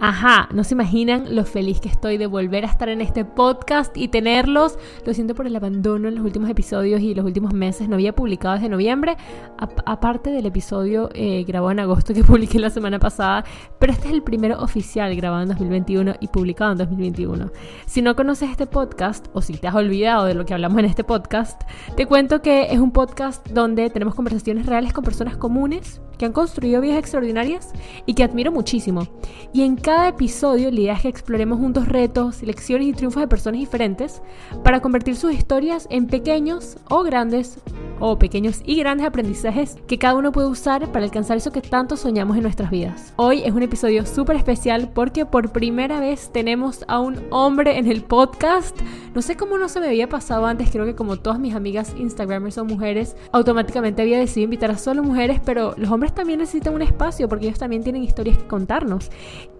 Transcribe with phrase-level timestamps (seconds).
[0.00, 3.96] Ajá, no se imaginan lo feliz que estoy de volver a estar en este podcast
[3.96, 4.78] y tenerlos.
[5.04, 7.88] Lo siento por el abandono en los últimos episodios y los últimos meses.
[7.88, 9.16] No había publicado desde noviembre,
[9.56, 13.44] aparte del episodio eh, grabado en agosto que publiqué la semana pasada.
[13.80, 17.50] Pero este es el primero oficial grabado en 2021 y publicado en 2021.
[17.86, 20.84] Si no conoces este podcast o si te has olvidado de lo que hablamos en
[20.84, 21.62] este podcast,
[21.96, 26.32] te cuento que es un podcast donde tenemos conversaciones reales con personas comunes que han
[26.32, 27.72] construido vidas extraordinarias
[28.04, 29.06] y que admiro muchísimo.
[29.52, 33.28] Y en cada episodio la idea es que exploremos juntos retos, lecciones y triunfos de
[33.28, 34.20] personas diferentes
[34.62, 37.58] para convertir sus historias en pequeños o grandes
[38.00, 41.96] o pequeños y grandes aprendizajes que cada uno puede usar para alcanzar eso que tanto
[41.96, 43.12] soñamos en nuestras vidas.
[43.16, 47.86] Hoy es un episodio súper especial porque por primera vez tenemos a un hombre en
[47.86, 48.76] el podcast.
[49.14, 51.94] No sé cómo no se me había pasado antes, creo que como todas mis amigas
[51.98, 56.74] Instagramers son mujeres, automáticamente había decidido invitar a solo mujeres, pero los hombres también necesitan
[56.74, 59.10] un espacio porque ellos también tienen historias que contarnos.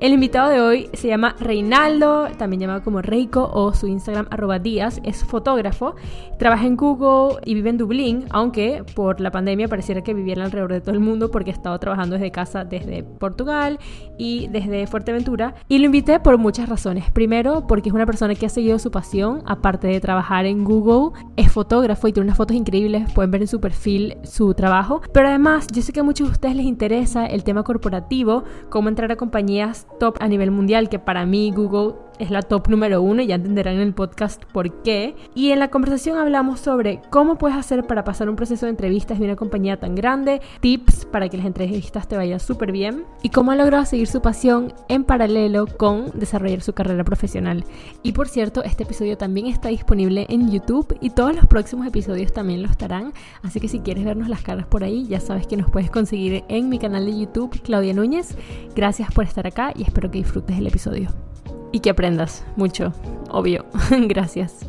[0.00, 4.58] El invitado de hoy se llama Reinaldo, también llamado como Reiko o su Instagram arroba
[4.58, 5.94] díaz, es fotógrafo,
[6.38, 10.72] trabaja en Google y vive en Dublín, aunque por la pandemia pareciera que viviera alrededor
[10.72, 13.78] de todo el mundo porque ha estado trabajando desde casa desde Portugal
[14.16, 15.54] y desde Fuerteventura.
[15.68, 17.10] Y lo invité por muchas razones.
[17.10, 21.18] Primero, porque es una persona que ha seguido su pasión, aparte de trabajar en Google,
[21.36, 25.02] es fotógrafo y tiene unas fotos increíbles, pueden ver en su perfil su trabajo.
[25.12, 29.16] Pero además, yo sé que muchos ustedes les interesa el tema corporativo, cómo entrar a
[29.16, 33.26] compañías top a nivel mundial, que para mí Google es la top número uno y
[33.26, 35.14] ya entenderán en el podcast por qué.
[35.34, 39.18] Y en la conversación hablamos sobre cómo puedes hacer para pasar un proceso de entrevistas
[39.18, 43.30] de una compañía tan grande, tips para que las entrevistas te vayan súper bien y
[43.30, 47.64] cómo ha logrado seguir su pasión en paralelo con desarrollar su carrera profesional.
[48.02, 52.32] Y por cierto, este episodio también está disponible en YouTube y todos los próximos episodios
[52.32, 53.12] también lo estarán.
[53.42, 56.44] Así que si quieres vernos las caras por ahí, ya sabes que nos puedes conseguir
[56.48, 58.36] en mi canal de YouTube, Claudia Núñez.
[58.74, 61.27] Gracias por estar acá y espero que disfrutes el episodio
[61.72, 62.92] y que aprendas mucho,
[63.30, 63.64] obvio.
[63.90, 64.68] Gracias.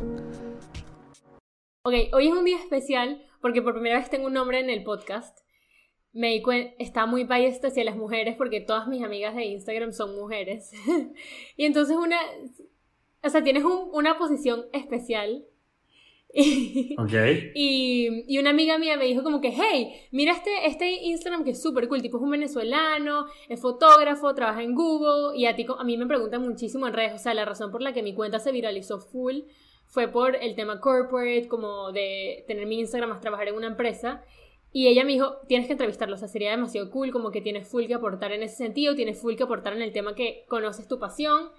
[1.82, 4.84] Ok, hoy es un día especial porque por primera vez tengo un nombre en el
[4.84, 5.38] podcast.
[6.12, 6.42] Me di
[6.78, 10.72] está muy biased hacia las mujeres porque todas mis amigas de Instagram son mujeres.
[11.56, 12.18] y entonces una,
[13.22, 15.46] o sea, tienes una posición especial
[16.98, 17.50] okay.
[17.54, 21.50] y, y, una amiga mía me dijo como que, hey, mira este, este Instagram que
[21.50, 25.66] es súper cool, tipo es un venezolano, es fotógrafo, trabaja en Google y a ti,
[25.76, 28.14] a mí me preguntan muchísimo en redes, o sea, la razón por la que mi
[28.14, 29.40] cuenta se viralizó full
[29.90, 34.22] fue por el tema corporate, como de tener mi Instagram más trabajar en una empresa.
[34.72, 37.66] Y ella me dijo, tienes que entrevistarlo, o sea, sería demasiado cool, como que tienes
[37.66, 40.86] full que aportar en ese sentido, tienes full que aportar en el tema que conoces
[40.86, 41.50] tu pasión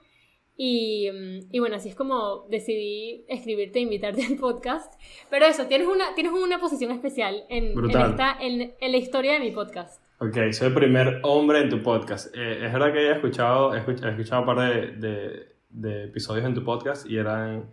[0.63, 1.09] y,
[1.49, 4.93] y, bueno, así es como decidí escribirte e invitarte al podcast.
[5.27, 9.33] Pero eso, tienes una, tienes una posición especial en, en, esta, en, en, la historia
[9.33, 9.99] de mi podcast.
[10.19, 12.27] Ok, soy el primer hombre en tu podcast.
[12.37, 16.53] Eh, es verdad que he escuchado, he escuchado, un par de, de, de, episodios en
[16.53, 17.65] tu podcast y eran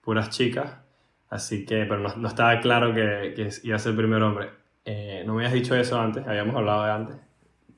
[0.00, 0.76] puras chicas.
[1.30, 4.50] Así que, pero no, no estaba claro que, que, iba a ser el primer hombre.
[4.84, 7.16] Eh, no me habías dicho eso antes, habíamos hablado de antes.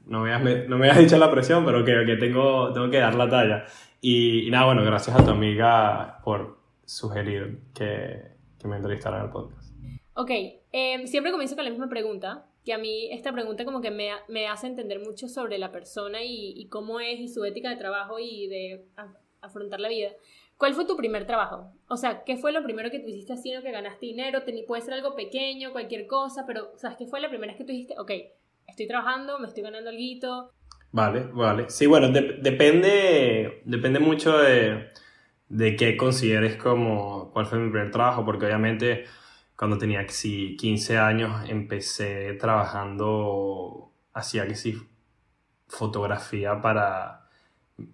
[0.04, 2.98] No me habías, no me habías dicho la presión, pero que, que tengo, tengo que
[2.98, 3.64] dar la talla.
[4.00, 8.22] Y, nada, bueno, gracias a tu amiga por sugerir que,
[8.58, 9.72] que me entrevistara en el podcast.
[10.14, 10.30] Ok,
[10.72, 14.10] em, siempre comienzo con la misma pregunta, que a mí esta pregunta como que me,
[14.28, 17.76] me hace entender mucho sobre la persona y, y, cómo es y su ética de
[17.76, 18.86] trabajo y de
[19.40, 20.10] afrontar la vida.
[20.56, 21.72] ¿Cuál fue tu primer trabajo?
[21.88, 24.42] O sea, ¿qué fue lo primero que tú hiciste haciendo que ganaste dinero?
[24.66, 27.72] puede ser algo pequeño, cualquier cosa, pero, ¿sabes qué fue la primera vez que tú
[27.72, 28.10] dijiste, ok,
[28.66, 30.50] estoy trabajando, me estoy ganando algo,
[30.92, 31.70] Vale, vale.
[31.70, 34.90] Sí, bueno, depende, depende mucho de,
[35.48, 39.04] de qué consideres como cuál fue mi primer trabajo, porque obviamente
[39.56, 44.82] cuando tenía sí, 15 años empecé trabajando, hacía que sí,
[45.68, 47.28] fotografía para,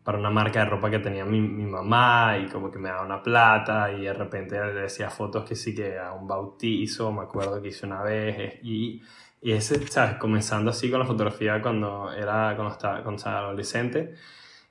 [0.04, 3.04] para una marca de ropa que tenía mi, mi, mamá y como que me daba
[3.04, 7.22] una plata y de repente le decía fotos que sí que a un bautizo, me
[7.22, 9.02] acuerdo que hice una vez y
[9.40, 10.16] y ese, ¿sabes?
[10.16, 14.14] Comenzando así con la fotografía cuando era, cuando estaba, cuando estaba adolescente.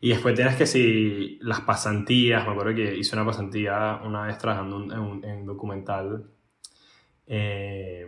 [0.02, 4.38] Y después tienes que si las pasantías, me acuerdo que hice una pasantía una vez
[4.38, 6.26] trabajando en un, documental
[7.28, 8.06] eh,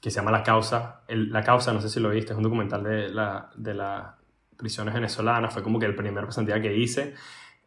[0.00, 1.02] que se llama La Causa.
[1.08, 4.14] la Causa, no sé si lo viste, es un documental de, la, de las
[4.56, 5.52] prisiones venezolanas.
[5.52, 7.14] Fue como que el primer pasantía que hice.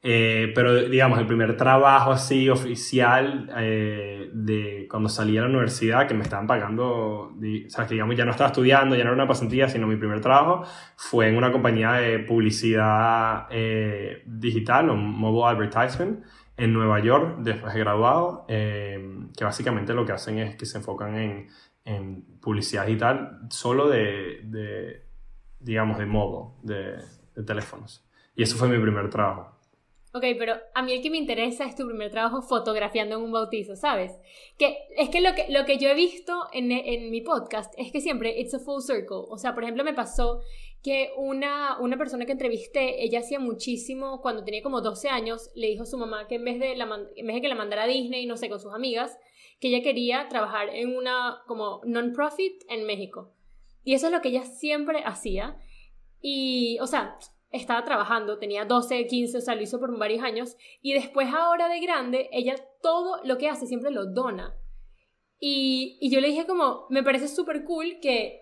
[0.05, 6.05] Eh, pero digamos, el primer trabajo así oficial eh, de cuando salí a la universidad,
[6.09, 7.33] que me estaban pagando, o
[7.69, 10.19] sea, que digamos ya no estaba estudiando, ya no era una pasantía, sino mi primer
[10.19, 10.65] trabajo,
[10.97, 16.21] fue en una compañía de publicidad eh, digital, o mobile advertisement,
[16.57, 21.15] en Nueva York, después de graduado, que básicamente lo que hacen es que se enfocan
[21.15, 21.47] en,
[21.85, 25.06] en publicidad digital solo de, de,
[25.59, 26.97] digamos, de modo, de,
[27.35, 28.07] de teléfonos.
[28.35, 29.62] Y eso fue mi primer trabajo.
[30.15, 33.31] Ok, pero a mí el que me interesa es tu primer trabajo fotografiando en un
[33.31, 34.12] bautizo, ¿sabes?
[34.60, 37.92] Que es que lo que, lo que yo he visto en, en mi podcast es
[37.92, 39.25] que siempre it's a full circle.
[39.30, 40.42] O sea, por ejemplo, me pasó
[40.83, 45.68] que una, una persona que entrevisté, ella hacía muchísimo, cuando tenía como 12 años, le
[45.68, 46.83] dijo a su mamá que en vez de, la,
[47.16, 49.18] en vez de que la mandara a Disney, no sé, con sus amigas,
[49.59, 53.33] que ella quería trabajar en una como non-profit en México.
[53.83, 55.57] Y eso es lo que ella siempre hacía.
[56.21, 57.18] Y, o sea,
[57.53, 61.69] estaba trabajando, tenía 12, 15, o sea, lo hizo por varios años, y después ahora
[61.69, 64.57] de grande, ella todo lo que hace siempre lo dona.
[65.39, 68.41] Y, y yo le dije como, me parece súper cool que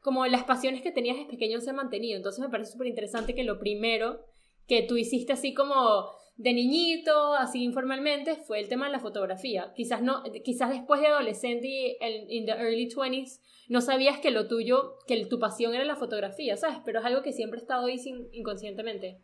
[0.00, 3.34] como las pasiones que tenías de pequeño se han mantenido, entonces me parece súper interesante
[3.34, 4.24] que lo primero
[4.66, 6.10] que tú hiciste así como
[6.40, 9.72] de niñito, así informalmente, fue el tema de la fotografía.
[9.76, 14.48] Quizás no, quizás después de adolescente y en the early 20s no sabías que lo
[14.48, 16.78] tuyo, que tu pasión era la fotografía, ¿sabes?
[16.82, 19.18] Pero es algo que siempre ha estado ahí sin, inconscientemente.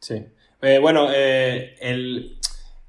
[0.00, 0.22] Sí.
[0.60, 2.36] Eh, bueno, eh, el,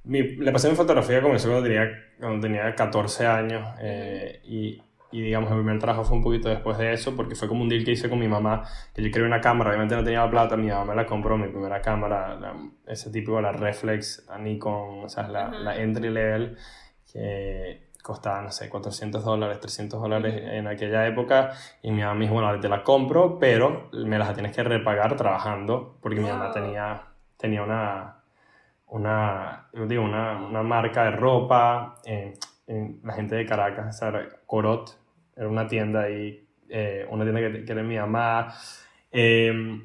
[0.04, 4.81] mi, la pasión en fotografía comenzó cuando tenía, cuando tenía 14 años eh, y,
[5.15, 7.69] y, digamos, el primer trabajo fue un poquito después de eso porque fue como un
[7.69, 8.63] deal que hice con mi mamá,
[8.94, 11.38] que yo quería una cámara, obviamente no tenía la plata, mi mamá me la compró,
[11.38, 12.38] mi primera cámara,
[12.85, 16.57] ese tipo, la Reflex, la Nikon, o sea, la, la entry level,
[17.09, 21.51] que costaba, no sé, 400 dólares, 300 dólares en aquella época.
[21.81, 25.15] Y mi mamá me dijo, bueno, te la compro, pero me las tienes que repagar
[25.15, 27.03] trabajando, porque mi mamá tenía,
[27.38, 28.18] tenía una,
[28.88, 31.95] una, digo, una, una marca de ropa,
[32.68, 34.01] en la gente de Caracas,
[34.45, 35.05] Corot,
[35.35, 38.53] era una tienda ahí, eh, una tienda que, que, era mi mamá,
[39.11, 39.81] eh,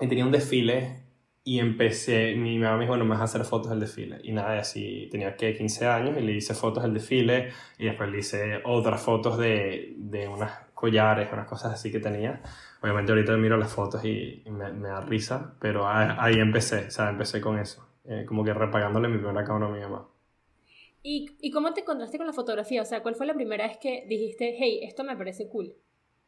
[0.00, 1.02] y tenía un desfile
[1.44, 4.20] y empecé, mi mamá me dijo, bueno, me vas a hacer fotos del desfile.
[4.22, 8.10] Y nada, así tenía que 15 años y le hice fotos del desfile y después
[8.10, 12.40] le hice otras fotos de, de unas collares, unas cosas así que tenía.
[12.80, 17.10] Obviamente ahorita miro las fotos y, me, me, da risa, pero ahí, empecé, o sea,
[17.10, 20.08] empecé con eso, eh, como que repagándole mi primera cámara a mi mamá.
[21.02, 22.82] ¿Y, ¿Y cómo te encontraste con la fotografía?
[22.82, 25.74] O sea, ¿cuál fue la primera vez que dijiste, hey, esto me parece cool,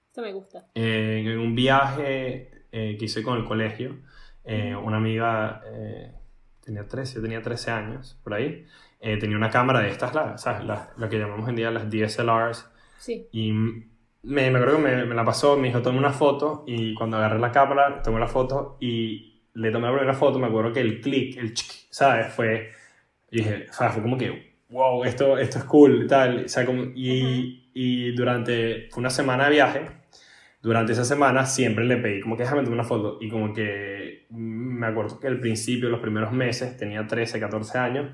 [0.07, 0.67] esto me gusta?
[0.75, 3.99] Eh, en un viaje eh, que hice con el colegio,
[4.45, 6.13] eh, una amiga eh,
[6.61, 8.67] tenía 13, yo tenía 13 años, por ahí,
[9.01, 10.65] eh, tenía una cámara de estas, la, ¿sabes?
[10.65, 12.69] La, lo que llamamos en día las DSLRs.
[12.99, 13.29] Sí.
[13.33, 13.81] Y me,
[14.23, 17.39] me acuerdo que me, me, la pasó, me dijo, toma una foto, y cuando agarré
[17.39, 21.01] la cámara, tomé la foto, y le tomé la primera foto, me acuerdo que el
[21.01, 22.33] clic, el chic, ¿sabes?
[22.33, 22.71] Fue,
[23.31, 23.95] y dije, ¿sabes?
[23.95, 28.89] Fue como que, wow, esto, esto es cool, tal, o sea, como, y, y durante,
[28.91, 29.87] fue una semana de viaje,
[30.61, 34.27] durante esa semana siempre le pedí como que déjame tomar una foto y como que
[34.31, 38.11] me acuerdo que al principio, los primeros meses, tenía 13, 14 años,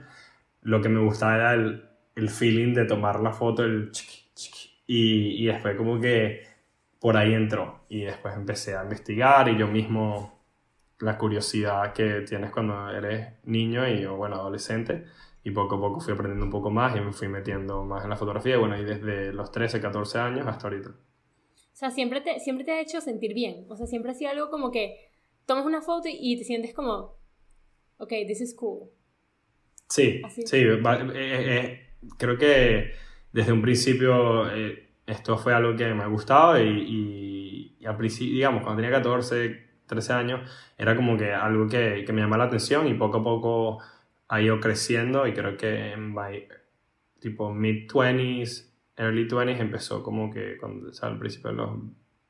[0.61, 1.83] lo que me gustaba era el,
[2.15, 6.43] el feeling de tomar la foto, el chiqui, chiqui, y, y después como que
[7.01, 10.45] por ahí entró y después empecé a investigar y yo mismo
[10.99, 15.07] la curiosidad que tienes cuando eres niño y o bueno adolescente
[15.43, 18.11] y poco a poco fui aprendiendo un poco más y me fui metiendo más en
[18.11, 20.91] la fotografía y bueno y desde los 13, 14 años hasta ahorita.
[20.91, 23.65] O sea, siempre te, siempre te ha hecho sentir bien.
[23.71, 25.11] O sea, siempre ha sido algo como que
[25.47, 27.17] tomas una foto y te sientes como,
[27.97, 28.91] ok, this is cool.
[29.89, 31.81] Sí, sí, eh, eh, eh,
[32.19, 32.93] creo que
[33.33, 34.49] desde un principio
[35.07, 38.97] esto fue algo que me ha gustado y, y, y, al principio, digamos, cuando tenía
[38.99, 43.19] 14, 13 años, era como que algo que, que me llamaba la atención y poco
[43.19, 43.79] a poco
[44.31, 46.47] ha ido creciendo y creo que en my,
[47.19, 51.71] tipo mid-20s, early 20s empezó como que, cuando, o sea, al principio de los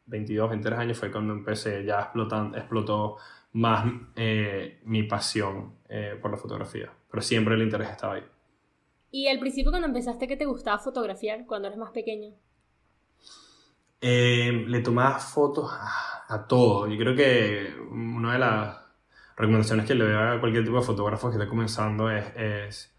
[0.07, 3.19] 22, 23 años fue cuando empecé ya explotando, explotó
[3.53, 3.85] más
[4.17, 6.91] eh, mi pasión eh, por la fotografía.
[7.11, 8.25] Pero siempre el interés estaba ahí.
[9.11, 12.35] ¿Y al principio cuando empezaste que te gustaba fotografiar cuando eras más pequeño?
[14.01, 16.89] Eh, le tomaba fotos a, a, todo.
[16.89, 18.80] Yo creo que una de las
[19.41, 22.95] recomendaciones que le doy a cualquier tipo de fotógrafo que esté comenzando es, es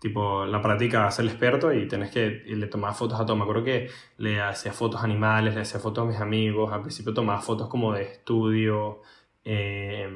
[0.00, 3.36] Tipo, la práctica hace el experto y tienes que y le tomar fotos a todo.
[3.36, 6.72] Me acuerdo que le hacía fotos a animales, le hacía fotos a mis amigos.
[6.72, 9.02] Al principio tomaba fotos como de estudio,
[9.44, 10.08] eh,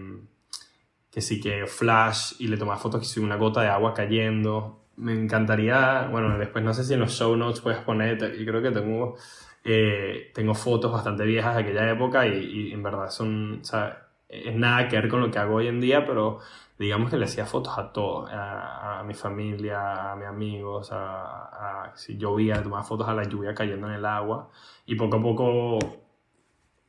[1.11, 4.87] que sí que flash, y le tomaba fotos que si una gota de agua cayendo.
[4.97, 8.63] Me encantaría, bueno, después no sé si en los show notes puedes poner, y creo
[8.63, 9.17] que tengo,
[9.65, 14.04] eh, tengo fotos bastante viejas de aquella época y, y en verdad son, o sea,
[14.45, 16.41] es nada que ver con lo que hago hoy en día, pero
[16.79, 22.17] digamos que le hacía fotos a todo, a, mi familia, a mis amigos, a, si
[22.17, 24.51] llovía, tomaba fotos a la lluvia cayendo en el agua
[24.87, 25.79] y poco a poco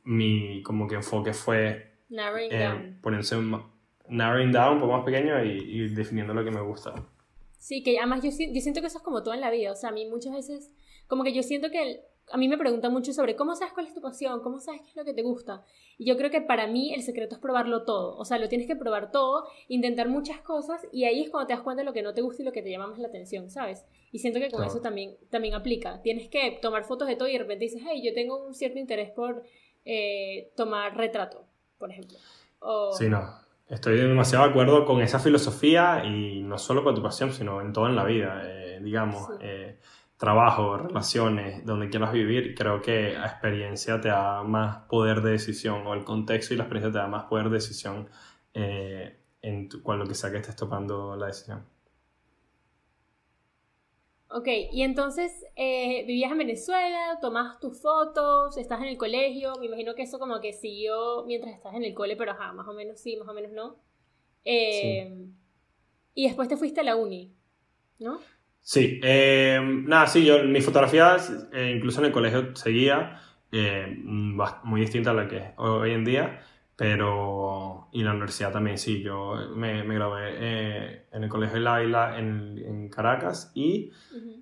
[0.04, 2.98] mi como que enfoque fue narrowing eh, down.
[3.00, 3.62] ponerse un,
[4.08, 6.94] narrowing down un poco más pequeño y, definiendo lo que me gusta.
[7.58, 9.76] Sí, que además yo, yo siento que eso es como todo en la vida, o
[9.76, 10.72] sea, a mí muchas veces,
[11.06, 12.02] como que yo siento que
[12.32, 14.90] a mí me preguntan mucho sobre cómo sabes cuál es tu pasión, cómo sabes qué
[14.90, 15.62] es lo que te gusta.
[15.96, 18.16] Y yo creo que para mí el secreto es probarlo todo.
[18.16, 21.54] O sea, lo tienes que probar todo, intentar muchas cosas y ahí es cuando te
[21.54, 23.08] das cuenta de lo que no te gusta y lo que te llama más la
[23.08, 23.86] atención, ¿sabes?
[24.12, 26.02] Y siento que con eso también, también aplica.
[26.02, 28.78] Tienes que tomar fotos de todo y de repente dices, hey, yo tengo un cierto
[28.78, 29.44] interés por
[29.84, 31.44] eh, tomar retrato,
[31.78, 32.18] por ejemplo.
[32.98, 33.46] Sí, no.
[33.68, 37.72] Estoy demasiado de acuerdo con esa filosofía y no solo con tu pasión, sino en
[37.72, 39.28] todo en la vida, eh, digamos.
[39.40, 39.78] Eh,
[40.16, 45.86] trabajo, relaciones, donde quieras vivir, creo que la experiencia te da más poder de decisión,
[45.86, 48.08] o el contexto y la experiencia te da más poder de decisión
[48.54, 51.64] eh, en lo que sea que estés tomando la decisión.
[54.28, 59.66] Ok, y entonces eh, vivías en Venezuela, tomas tus fotos, estás en el colegio, me
[59.66, 62.72] imagino que eso como que siguió mientras estás en el cole, pero ajá, más o
[62.72, 63.76] menos sí, más o menos no.
[64.44, 65.28] Eh,
[66.14, 67.36] y después te fuiste a la uni,
[67.98, 68.18] ¿no?
[68.68, 71.18] Sí, eh, nada, sí, yo mi fotografía,
[71.52, 73.20] eh, incluso en el colegio seguía,
[73.52, 76.40] eh, muy distinta a la que es hoy en día,
[76.74, 82.18] pero y la universidad también, sí, yo me, me gradué en el colegio de Laila
[82.18, 83.92] en, en Caracas y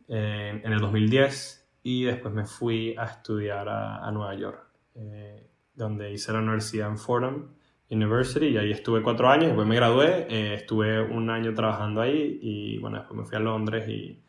[0.08, 4.64] en el 2010 y después me fui a estudiar a, a Nueva York,
[5.74, 7.48] donde hice la universidad en Fordham
[7.94, 12.38] University y ahí estuve cuatro años, después me gradué, eh, estuve un año trabajando ahí
[12.42, 14.22] y bueno, después me fui a Londres y,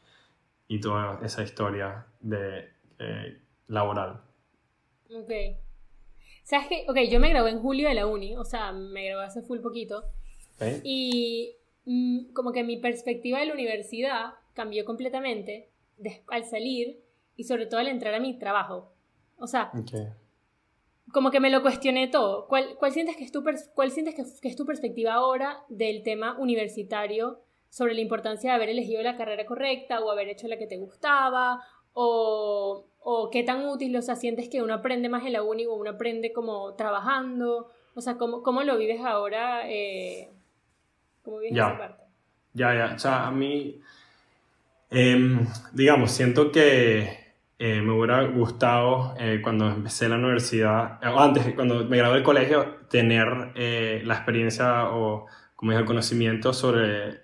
[0.68, 2.70] y toda esa historia de
[3.00, 4.22] eh, laboral.
[5.10, 5.32] Ok.
[6.44, 6.86] ¿Sabes qué?
[6.88, 9.60] Ok, yo me gradué en julio de la uni, o sea, me gradué hace full
[9.60, 10.04] poquito.
[10.84, 11.56] Y
[11.86, 15.70] mm, como que mi perspectiva de la universidad cambió completamente
[16.28, 17.02] al salir
[17.36, 18.94] y sobre todo al entrar a mi trabajo.
[19.38, 19.72] O sea,
[21.12, 22.48] como que me lo cuestioné todo.
[22.48, 23.44] ¿Cuál, cuál sientes, que es, tu
[23.74, 28.70] cuál sientes que, es tu perspectiva ahora del tema universitario sobre la importancia de haber
[28.70, 31.62] elegido la carrera correcta o haber hecho la que te gustaba?
[31.94, 35.66] O, o qué tan útil, o sea, sientes que uno aprende más en la uni
[35.66, 37.70] o uno aprende como trabajando?
[37.94, 39.70] O sea, ¿cómo, cómo lo vives ahora?
[39.70, 40.30] Eh,
[41.24, 41.68] ¿Cómo vives ya.
[41.68, 42.04] esa parte?
[42.54, 42.94] Ya, ya.
[42.96, 43.80] O sea, a mí,
[44.90, 47.25] em, digamos, siento que
[47.58, 52.24] eh, me hubiera gustado eh, cuando empecé la universidad, o antes, cuando me gradué del
[52.24, 57.22] colegio, tener eh, la experiencia o, como dije, el conocimiento sobre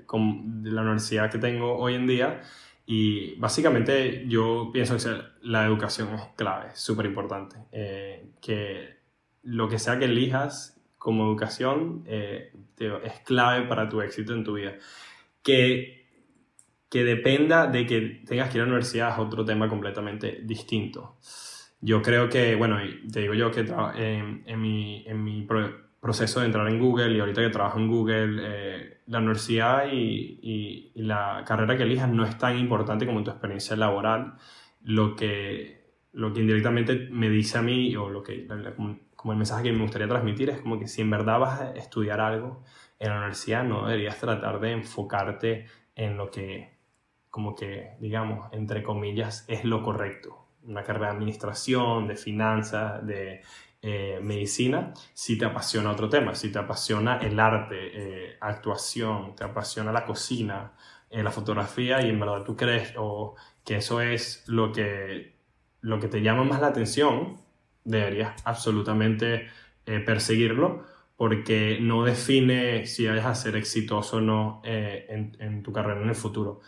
[0.64, 2.42] la universidad que tengo hoy en día.
[2.86, 7.58] Y básicamente yo pienso que la educación es clave, súper importante.
[8.42, 9.02] que
[9.44, 14.74] lo que sea que elijas como educación es clave para tu éxito en tu vida.
[15.44, 16.01] Que
[16.92, 21.16] que dependa de que tengas que ir a la universidad es otro tema completamente distinto.
[21.80, 22.80] Yo creo que, bueno,
[23.12, 25.48] te digo yo que en, en, mi, en mi
[26.02, 30.92] proceso de entrar en Google y ahorita que trabajo en Google, eh, la universidad y,
[30.94, 34.34] y, la carrera que elijas no es tan importante como tu experiencia laboral.
[34.84, 38.46] Lo que, lo que indirectamente me dice a mí, o lo que,
[39.16, 41.72] como el mensaje que me gustaría transmitir, es como que si en verdad vas a
[41.72, 42.66] estudiar algo
[43.00, 46.71] en la universidad, no deberías tratar de enfocarte en lo que
[47.32, 50.46] como que, digamos, entre comillas, es lo correcto.
[50.64, 53.42] Una carrera de administración, de finanzas, de
[53.82, 59.44] eh, medicina, si te apasiona otro tema, si te apasiona el arte, eh, actuación, te
[59.44, 60.74] apasiona la cocina,
[61.10, 63.36] eh, la fotografía y en verdad tú crees o
[63.66, 65.36] que eso es lo que,
[65.82, 67.38] lo que te llama más la atención,
[67.84, 69.48] deberías absolutamente
[69.84, 70.86] perseguirlo
[71.18, 76.10] porque no define si vayas a ser exitoso o no en, en tu carrera en
[76.10, 76.62] el futuro.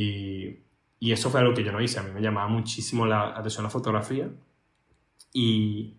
[0.00, 0.60] Y,
[1.00, 1.98] y, eso fue algo que yo no hice.
[1.98, 4.30] A mí me llamaba muchísimo la atención la fotografía.
[5.32, 5.96] Y,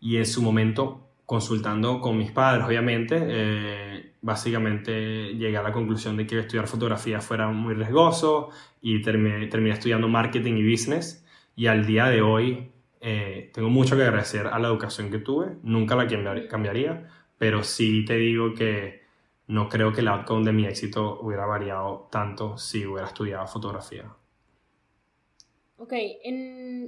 [0.00, 6.16] y en su momento, consultando con mis padres, obviamente, eh, básicamente llegué a la conclusión
[6.16, 8.50] de que estudiar fotografía fuera muy riesgoso
[8.82, 11.24] y terminé, terminé estudiando marketing y business.
[11.54, 15.58] Y al día de hoy eh, tengo mucho que agradecer a la educación que tuve.
[15.62, 16.08] Nunca la
[16.48, 18.97] cambiaría, pero sí te digo que
[19.48, 24.04] no creo que el outcome de mi éxito hubiera variado tanto si hubiera estudiado fotografía.
[25.78, 25.92] Ok,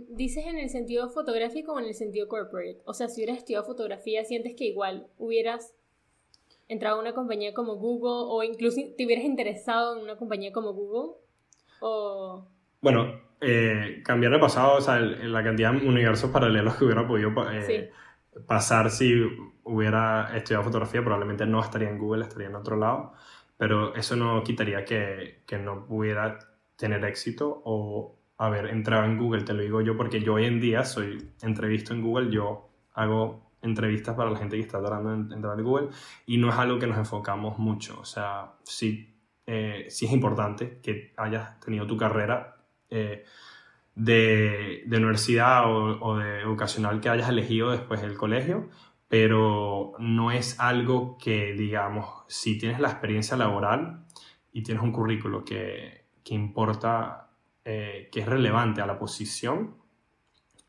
[0.08, 2.78] dices en el sentido fotográfico o en el sentido corporate.
[2.84, 5.74] O sea, si hubieras estudiado fotografía, ¿sientes que igual hubieras
[6.68, 10.72] entrado a una compañía como Google o incluso te hubieras interesado en una compañía como
[10.72, 11.14] Google?
[11.80, 12.44] O...
[12.82, 17.30] Bueno, eh, cambiar de pasado, o sea, la cantidad de universos paralelos que hubiera podido
[17.50, 17.90] eh,
[18.46, 19.14] pasar si
[19.64, 23.12] hubiera estudiado fotografía, probablemente no estaría en Google, estaría en otro lado,
[23.56, 26.38] pero eso no quitaría que, que no pudiera
[26.76, 30.60] tener éxito o haber entrado en Google, te lo digo yo, porque yo hoy en
[30.60, 35.34] día soy entrevisto en Google, yo hago entrevistas para la gente que está tratando de
[35.34, 35.88] entrar en Google
[36.24, 39.14] y no es algo que nos enfocamos mucho, o sea, sí,
[39.46, 42.56] eh, sí es importante que hayas tenido tu carrera.
[42.88, 43.24] Eh,
[44.00, 48.70] de, de universidad o, o, de educacional que hayas elegido después del colegio,
[49.08, 54.06] pero no es algo que, digamos, si tienes la experiencia laboral
[54.52, 57.30] y tienes un currículo que, que importa,
[57.64, 59.76] eh, que es relevante a la posición,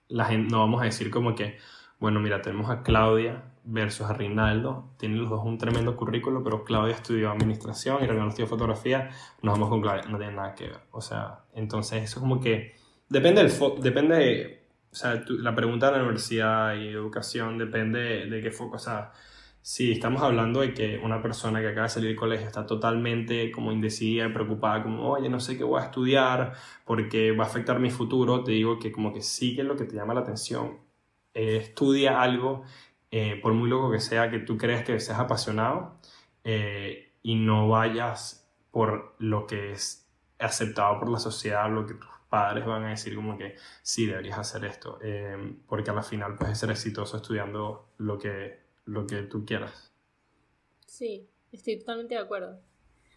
[0.09, 1.57] la gente, no vamos a decir como que,
[1.99, 6.65] bueno, mira, tenemos a Claudia versus a Rinaldo, tienen los dos un tremendo currículo, pero
[6.65, 9.09] Claudia estudió administración y Rinaldo estudió fotografía,
[9.41, 10.81] nos vamos con Claudia, no tiene nada que ver.
[10.91, 12.80] O sea, entonces eso es como que
[13.11, 13.51] depende del
[13.81, 18.77] depende de, o sea, la pregunta de la universidad y educación depende de, qué foco,
[18.77, 19.11] o sea,
[19.61, 23.51] si estamos hablando de que una persona que acaba de salir del colegio está totalmente
[23.51, 26.53] como indecidida y preocupada, como, oye, no sé qué voy a estudiar
[26.85, 29.95] porque va a afectar mi futuro, te digo que como que sigue lo que te
[29.95, 30.79] llama la atención,
[31.33, 32.63] eh, estudia algo
[33.11, 35.99] eh, por muy loco que sea, que tú creas que seas apasionado
[36.45, 42.09] eh, y no vayas por lo que es aceptado por la sociedad, lo que tus
[42.31, 46.35] padres van a decir como que sí, deberías hacer esto, eh, porque a la final
[46.35, 49.93] puedes ser exitoso estudiando lo que, lo que tú quieras.
[50.87, 52.59] Sí, estoy totalmente de acuerdo.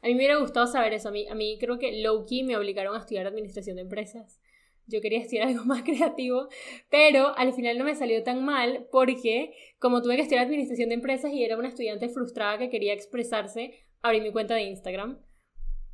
[0.02, 1.08] A mí me hubiera gustado saber eso.
[1.08, 4.38] A mí, a mí creo que low-key me obligaron a estudiar administración de empresas
[4.86, 6.48] yo quería estudiar algo más creativo,
[6.90, 10.96] pero al final no me salió tan mal porque como tuve que estudiar administración de
[10.96, 15.18] empresas y era una estudiante frustrada que quería expresarse, abrí mi cuenta de Instagram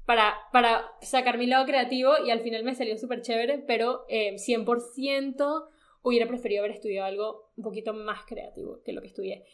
[0.07, 5.37] para, para sacar mi lado creativo y al final me salió súper chévere, pero 100%
[5.39, 9.45] eh, hubiera preferido haber estudiado algo un poquito más creativo que lo que estudié.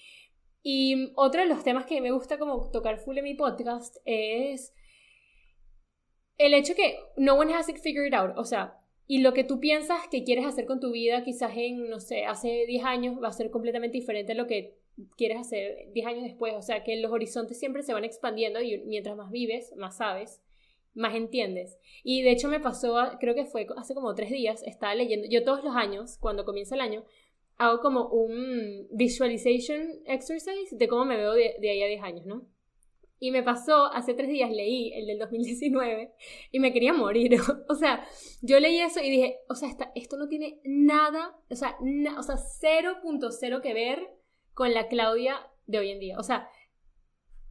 [0.63, 4.75] Y otro de los temas que me gusta como tocar full en mi podcast es
[6.39, 9.61] el hecho que no one has it figured out, o sea, y lo que tú
[9.61, 13.29] piensas que quieres hacer con tu vida, quizás en, no sé, hace 10 años va
[13.29, 14.77] a ser completamente diferente a lo que
[15.17, 16.55] quieres hacer 10 años después.
[16.55, 20.43] O sea, que los horizontes siempre se van expandiendo y mientras más vives, más sabes,
[20.95, 21.79] más entiendes.
[22.03, 25.45] Y de hecho me pasó, creo que fue hace como 3 días, estaba leyendo, yo
[25.45, 27.05] todos los años, cuando comienza el año,
[27.59, 32.27] hago como un visualization exercise de cómo me veo de, de ahí a 10 años,
[32.27, 32.47] ¿no?
[33.19, 36.13] Y me pasó, hace tres días leí el del 2019
[36.53, 37.41] y me quería morir.
[37.69, 38.07] o sea,
[38.43, 41.79] yo leí eso y dije, o sea, esto no tiene nada, o sea,
[42.19, 44.16] o sea, 0.0 que ver
[44.57, 46.19] con la Claudia de hoy en día.
[46.19, 46.49] O sea,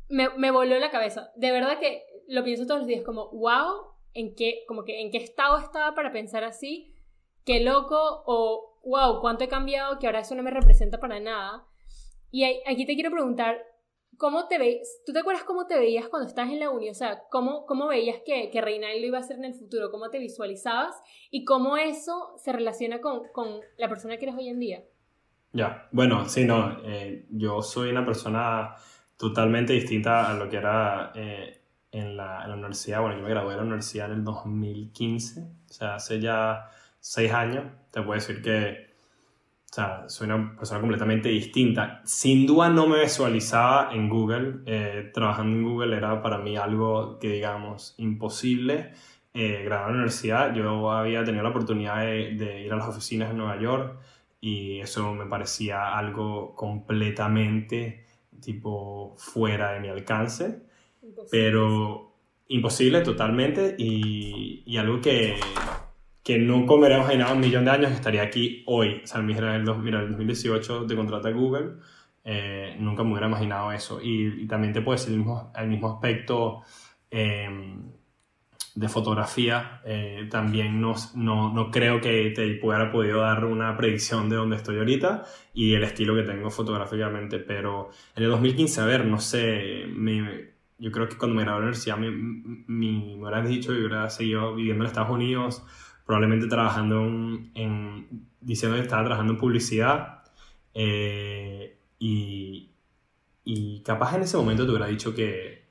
[0.10, 1.32] me, me, voló la cabeza.
[1.36, 5.12] De verdad que lo pienso todos los días como, wow, en qué, como que en
[5.12, 6.96] qué estado estaba para pensar así,
[7.46, 11.68] qué loco, o wow, cuánto he cambiado, que ahora eso no me representa para nada.
[12.32, 13.62] Y aquí te quiero preguntar,
[14.18, 15.02] ¿Cómo te ves?
[15.06, 16.90] ¿Tú te acuerdas cómo te veías cuando estabas en la uni?
[16.90, 19.92] O sea, ¿cómo, cómo veías que, que Reinaldo iba a ser en el futuro?
[19.92, 20.96] ¿Cómo te visualizabas?
[21.32, 24.86] ¿Y cómo eso se relaciona con, con la persona que eres hoy en día?
[25.56, 26.80] Ya, bueno, sí, no.
[26.84, 28.76] Eh, yo soy una persona
[29.16, 31.62] totalmente distinta a lo que era eh,
[31.94, 33.00] en, la, en, la, universidad.
[33.00, 37.32] Bueno, yo me gradué de la universidad en el 2015, o sea, hace ya seis
[37.32, 37.64] años.
[37.90, 38.86] Te puedo decir que
[39.72, 42.02] o sea, soy una persona completamente distinta.
[42.04, 44.56] Sin duda no me visualizaba en Google.
[44.66, 48.92] Eh, trabajando en Google era para mí algo que, digamos, imposible.
[49.34, 53.32] Eh, graduado en la universidad, yo había tenido la oportunidad de, ir a las oficinas
[53.32, 54.00] en Nueva York
[54.46, 58.06] y eso me parecía algo completamente
[58.40, 60.62] tipo fuera de mi alcance.
[61.32, 62.14] Pero
[62.48, 65.36] imposible totalmente y, y algo que
[66.24, 69.02] que nunca me hubiera imaginado un millón de años estaría aquí hoy.
[69.04, 71.78] O sea, mira, el, mira, el 2018 te contrata Google,
[72.24, 74.00] eh, nunca me hubiera imaginado eso.
[74.02, 76.62] Y, también te puedo decir el mismo, el mismo aspecto
[77.12, 77.92] em,
[78.76, 79.82] de fotografía.
[79.86, 84.58] Eh, también no, no, no, creo que te hubiera podido dar una predicción de dónde
[84.58, 87.40] estoy ahorita y el estilo que tengo fotográficamente.
[87.40, 89.86] Pero en el 2015, a ver, no sé,
[90.78, 94.10] yo creo que cuando me gradué de la universidad me, me, me dicho que hubiera
[94.10, 95.64] seguido viviendo en Estados Unidos
[96.06, 97.02] probablemente trabajando
[97.56, 100.24] en, diciendo que estaba trabajando en publicidad
[100.74, 102.70] eh, y,
[103.44, 105.65] y, capaz en ese momento te hubiera dicho que,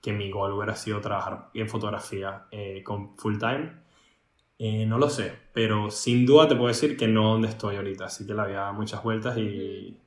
[0.00, 3.72] que mi goal hubiera sido trabajar en fotografía eh, con full time.
[4.58, 8.06] Eh, no lo sé, pero sin duda te puedo decir que no donde estoy ahorita,
[8.06, 9.98] así que la había dado muchas vueltas y,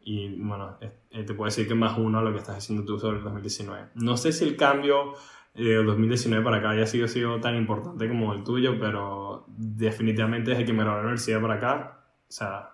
[0.00, 3.18] y bueno, te puedo decir que más uno a lo que estás diciendo tú sobre
[3.18, 3.88] el 2019.
[3.94, 5.14] No sé si el cambio
[5.54, 10.64] de 2019 para acá haya sido, sido tan importante como el tuyo, pero definitivamente desde
[10.64, 12.72] que me gradué la universidad para acá, o sea,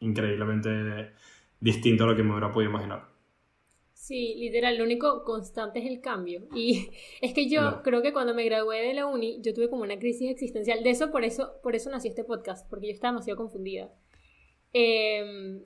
[0.00, 1.12] increíblemente
[1.60, 3.08] distinto a lo que me hubiera podido imaginar.
[3.98, 6.46] Sí, literal, lo único constante es el cambio.
[6.54, 6.88] Y
[7.20, 9.98] es que yo creo que cuando me gradué de la uni, yo tuve como una
[9.98, 10.84] crisis existencial.
[10.84, 13.92] De eso, por eso, por eso nació este podcast, porque yo estaba demasiado confundida.
[14.72, 15.60] Eh,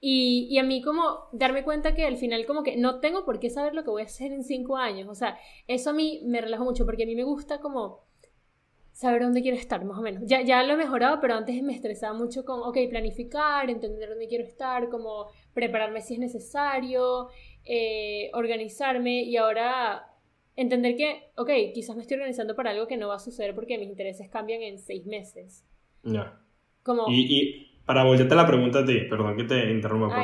[0.00, 3.38] y, y, a mí como darme cuenta que al final como que no tengo por
[3.38, 5.08] qué saber lo que voy a hacer en cinco años.
[5.08, 8.04] O sea, eso a mí me relaja mucho porque a mí me gusta como
[8.92, 10.22] saber dónde quiero estar, más o menos.
[10.26, 14.28] Ya, ya lo he mejorado, pero antes me estresaba mucho con, ok, planificar, entender dónde
[14.28, 17.28] quiero estar, como prepararme si es necesario,
[17.64, 20.08] eh, organizarme y ahora
[20.56, 23.78] entender que, ok, quizás me estoy organizando para algo que no va a suceder porque
[23.78, 25.64] mis intereses cambian en seis meses.
[26.02, 26.38] Ya.
[26.82, 27.06] Como...
[27.08, 30.22] Y, y, para volverte a la pregunta a ti, perdón que te interrumpa, pero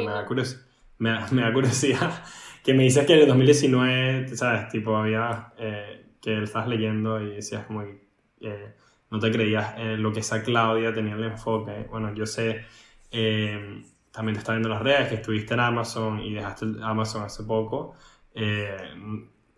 [0.98, 2.22] me, da me, da curiosidad
[2.64, 4.68] que me dices que en el 2019, ¿sabes?
[4.68, 8.01] Tipo, había eh, que estás leyendo y decías como que
[8.40, 8.74] eh,
[9.11, 11.87] no te creías en lo que esa Claudia tenía el enfoque.
[11.90, 12.64] Bueno, yo sé,
[13.11, 17.44] eh, también te está viendo las redes, que estuviste en Amazon y dejaste Amazon hace
[17.44, 17.94] poco.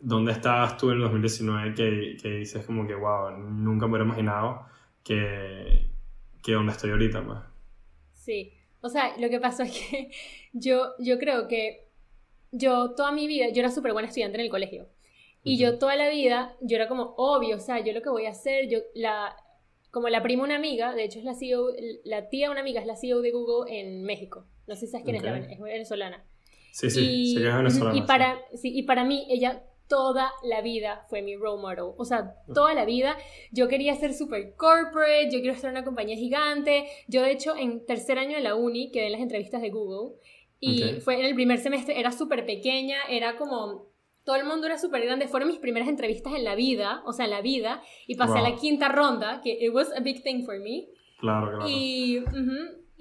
[0.01, 4.07] ¿Dónde estabas tú en el 2019 que, que, dices como que, wow, nunca me hubiera
[4.07, 4.67] imaginado
[5.05, 5.91] que,
[6.43, 7.39] que donde estoy ahorita, pues?
[8.15, 10.11] Sí, o sea, lo que pasó es que
[10.53, 11.89] yo, yo creo que
[12.51, 14.89] yo toda mi vida, yo era súper buena estudiante en el colegio.
[15.43, 18.27] Y yo toda la vida, yo era como obvio, o sea, yo lo que voy
[18.27, 19.35] a hacer, yo la,
[19.90, 21.68] como la prima una amiga, de hecho es la CEO,
[22.05, 24.46] la tía una amiga es la CEO de Google en México.
[24.66, 26.24] No sé si sabes quién es, la, es venezolana.
[26.72, 27.96] Sí, sí, y, es venezolana.
[27.96, 31.94] Y para, sí, y para mí, ella toda la vida fue mi role model.
[31.98, 33.16] O sea, toda la vida
[33.50, 36.87] yo quería ser super corporate, yo quiero estar en una compañía gigante.
[37.09, 40.16] Yo, de hecho, en tercer año de la uni quedé en las entrevistas de Google.
[40.61, 43.89] Y fue en el primer semestre, era súper pequeña, era como
[44.24, 45.28] todo el mundo era súper grande.
[45.28, 47.83] Fueron mis primeras entrevistas en la vida, o sea, en la vida.
[48.06, 50.88] Y pasé a la quinta ronda, que it was a big thing for me.
[51.18, 51.68] Claro, claro.
[51.68, 52.22] Y,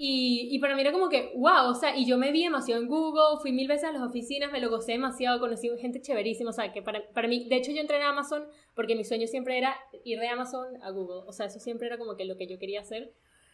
[0.02, 2.80] y, y, para mí era como que, wow, o sea, y yo me vi demasiado
[2.80, 6.50] en Google, fui mil veces a las oficinas, me lo gocé demasiado, conocí gente chéverísima,
[6.50, 9.26] o sea, que para, para mí, de hecho yo entré en Amazon porque mi sueño
[9.26, 12.38] siempre era ir de Amazon a Google, o sea, eso siempre era como que lo
[12.38, 13.12] que yo quería hacer.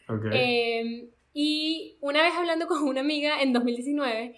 [0.09, 0.31] Okay.
[0.33, 4.37] Eh, y una vez hablando con una amiga en 2019,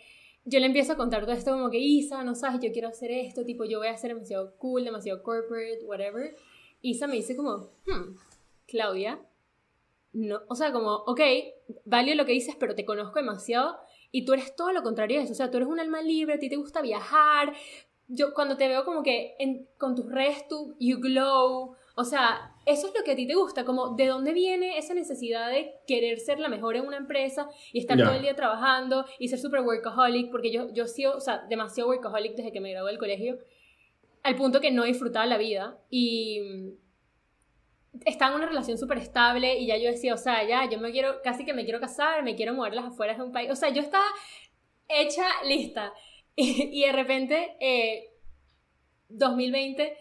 [0.49, 3.11] yo le empiezo a contar todo esto como que, Isa, no sabes, yo quiero hacer
[3.11, 6.35] esto, tipo, yo voy a ser demasiado cool, demasiado corporate, whatever.
[6.81, 8.17] Isa me dice como, hmm,
[8.67, 9.21] Claudia,
[10.13, 11.21] no, o sea, como, ok,
[11.85, 13.77] vale lo que dices, pero te conozco demasiado
[14.11, 16.35] y tú eres todo lo contrario de eso, o sea, tú eres un alma libre,
[16.35, 17.53] a ti te gusta viajar,
[18.07, 19.37] yo cuando te veo como que
[19.77, 23.35] con tus redes tú, you glow, o sea, eso es lo que a ti te
[23.35, 27.49] gusta, como de dónde viene esa necesidad de querer ser la mejor en una empresa
[27.73, 31.17] y estar todo el día trabajando y ser super workaholic, porque yo, yo he sido,
[31.17, 33.39] o sea, demasiado workaholic desde que me gradué del colegio,
[34.23, 36.77] al punto que no disfrutaba la vida y
[38.05, 40.93] estaba en una relación súper estable y ya yo decía, o sea, ya, yo me
[40.93, 43.51] quiero, casi que me quiero casar, me quiero mover las afueras de un país.
[43.51, 44.07] O sea, yo estaba
[44.89, 45.93] hecha lista.
[46.41, 48.13] Y, de repente, eh,
[49.09, 49.97] 2020,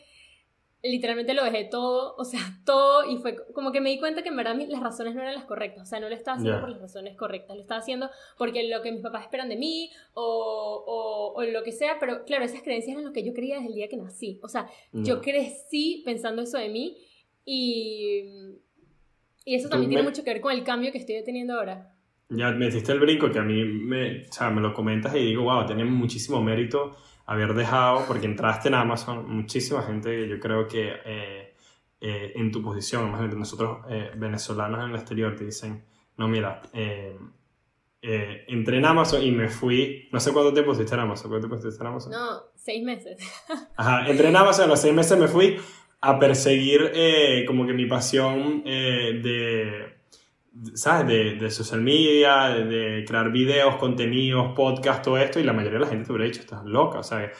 [0.83, 4.29] literalmente lo dejé todo, o sea, todo, y fue como que me di cuenta que
[4.29, 5.83] en verdad las razones no eran las correctas.
[5.83, 8.81] O sea, no lo estaba haciendo por las razones correctas, lo estaba haciendo porque lo
[8.81, 12.61] que mis papás esperan de mí o, o, o, lo que sea, pero claro, esas
[12.61, 14.39] creencias eran lo que yo creía desde el día que nací.
[14.43, 16.97] O sea, yo crecí pensando eso de mí
[17.45, 18.23] y,
[19.45, 21.93] y eso también tiene mucho que ver con el cambio que estoy teniendo ahora.
[22.29, 25.19] Ya me hiciste el brinco que a mí me, o sea, me lo comentas y
[25.19, 30.67] digo, wow, tiene muchísimo mérito haber dejado, porque entraste en Amazon, muchísima gente, yo creo
[30.67, 31.53] que eh,
[32.01, 35.83] eh, en tu posición, más nosotros eh, venezolanos en el exterior te dicen,
[36.17, 36.61] no, mira,
[38.01, 41.55] entré en Amazon y me fui, no sé cuánto tiempo estuviste en Amazon, ¿cuánto tiempo
[41.57, 42.11] estuviste en Amazon?
[42.13, 43.19] No, seis meses.
[43.75, 45.59] Ajá, entré en Amazon, a los seis meses me fui
[46.01, 49.96] a perseguir eh, como que mi pasión eh, de,
[50.73, 51.07] ¿sabes?
[51.07, 55.85] De, de social media, de, crear videos, contenidos, podcast, todo esto, y la mayoría de
[55.85, 57.31] la gente te hubiera dicho, estás loca, ¿sabes?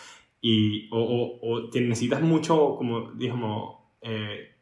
[0.42, 4.56] Y, o, o, o te necesitas mucho, como, digamos, eh,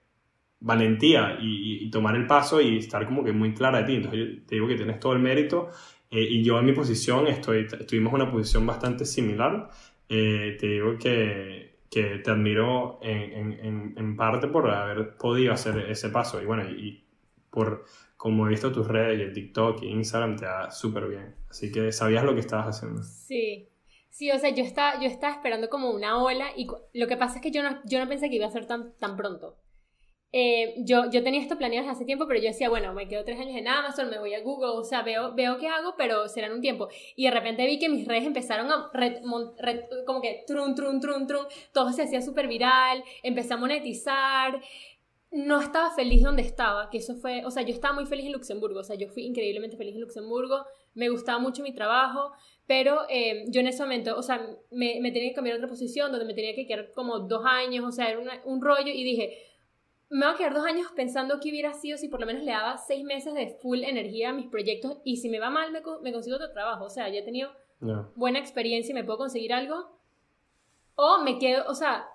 [0.60, 3.96] valentía y, y, tomar el paso y estar como que muy clara de ti.
[3.96, 5.70] Entonces te digo que tienes todo el mérito
[6.10, 9.70] y yo en mi posición estoy, estuvimos en una posición bastante similar.
[10.08, 16.10] te digo que que te admiro en, en, en, parte por haber podido hacer ese
[16.10, 16.42] paso.
[16.42, 17.06] Y bueno, y
[17.50, 17.86] por
[18.26, 21.36] como he visto tus redes y el TikTok y Instagram te da súper bien.
[21.48, 23.04] Así que sabías lo que estabas haciendo.
[23.04, 23.70] Sí.
[24.10, 27.36] Sí, o sea, yo estaba, yo estaba esperando como una ola y lo que pasa
[27.36, 29.60] es que yo no, yo no pensé que iba a ser tan, tan pronto.
[30.32, 33.24] Eh, yo, yo tenía esto planeado desde hace tiempo, pero yo decía, bueno, me quedo
[33.24, 36.28] tres años en Amazon, me voy a Google, o sea, veo, veo qué hago, pero
[36.28, 36.90] será en un tiempo.
[37.16, 38.90] Y de repente vi que mis redes empezaron a,
[40.08, 44.60] como que, trun, trun, trun, trun, todo se hacía súper viral, empecé a monetizar.
[45.36, 48.32] No estaba feliz donde estaba, que eso fue, o sea, yo estaba muy feliz en
[48.32, 52.32] Luxemburgo, o sea, yo fui increíblemente feliz en Luxemburgo, me gustaba mucho mi trabajo,
[52.66, 55.68] pero eh, yo en ese momento, o sea, me, me, tenía que cambiar a otra
[55.68, 59.04] posición donde me tenía que quedar como dos años, o sea, era un rollo y
[59.04, 59.38] dije,
[60.10, 62.52] me voy a quedar dos años pensando qué hubiera sido si por lo menos le
[62.52, 65.82] daba seis meses de full energía a mis proyectos y si me va mal me,
[66.02, 66.86] me consigo otro trabajo.
[66.86, 67.52] O sea, ya he tenido
[68.16, 70.00] buena experiencia y me puedo conseguir algo.
[70.96, 72.08] O me quedo, o sea,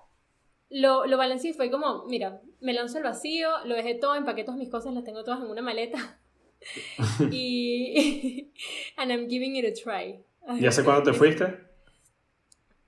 [0.70, 4.44] lo, lo balanceé y fue como, mira, me lanzo al vacío, lo dejé todo, empaqué
[4.44, 6.18] todas mis cosas, las tengo todas en una maleta.
[7.30, 8.52] y.
[8.96, 10.22] and I'm giving it a try.
[10.58, 11.58] ¿Y hace cuándo te fuiste?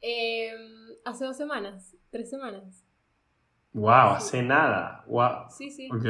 [0.00, 0.52] Eh,
[1.04, 2.84] hace dos semanas, tres semanas.
[3.72, 5.04] Wow, hace nada.
[5.06, 5.48] Wow.
[5.50, 5.88] Sí, sí.
[5.90, 6.04] Ok.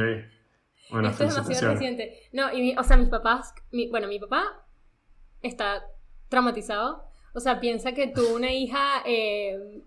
[0.90, 2.18] Bueno, Esto es demasiado reciente.
[2.32, 4.66] No, y mi- o sea, mis papás, mi- bueno, mi papá
[5.42, 5.84] está
[6.28, 7.04] traumatizado.
[7.34, 9.82] O sea, piensa que tuvo una hija eh,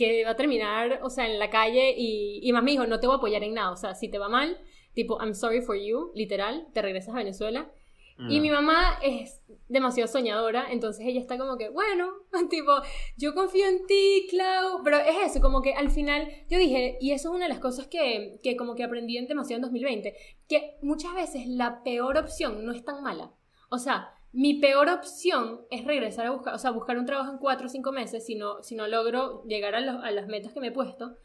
[0.00, 3.00] que va a terminar, o sea, en la calle y, y más me dijo, no
[3.00, 3.70] te voy a apoyar en nada.
[3.70, 4.58] O sea, si te va mal,
[4.94, 7.70] tipo, I'm sorry for you, literal, te regresas a Venezuela.
[8.16, 8.30] Mm.
[8.30, 12.12] Y mi mamá es demasiado soñadora, entonces ella está como que, bueno,
[12.48, 12.72] tipo,
[13.18, 14.82] yo confío en ti, Clau.
[14.82, 17.60] Pero es eso, como que al final yo dije, y eso es una de las
[17.60, 20.14] cosas que, que como que aprendí en demasiado en 2020,
[20.48, 23.34] que muchas veces la peor opción no es tan mala.
[23.68, 27.38] O sea, mi peor opción es regresar a buscar, o sea, buscar un trabajo en
[27.38, 30.52] cuatro o cinco meses si no, si no logro llegar a, los- a las metas
[30.52, 31.16] que me he puesto.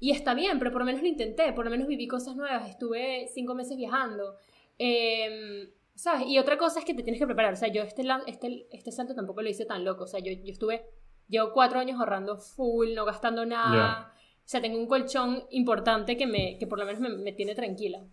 [0.00, 2.68] Y está bien, pero por lo menos lo intenté, por lo menos viví cosas nuevas,
[2.68, 4.34] estuve cinco meses viajando.
[4.78, 6.26] Em, ¿Sabes?
[6.26, 7.52] Y otra cosa es que te tienes que preparar.
[7.52, 10.04] O sea, yo este, este, este salto tampoco lo hice tan loco.
[10.04, 10.84] O sea, yo, yo estuve,
[11.28, 14.12] llevo cuatro años ahorrando full, no gastando nada.
[14.38, 17.54] O sea, tengo un colchón importante que, me, que por lo menos me, me tiene
[17.54, 18.04] tranquila.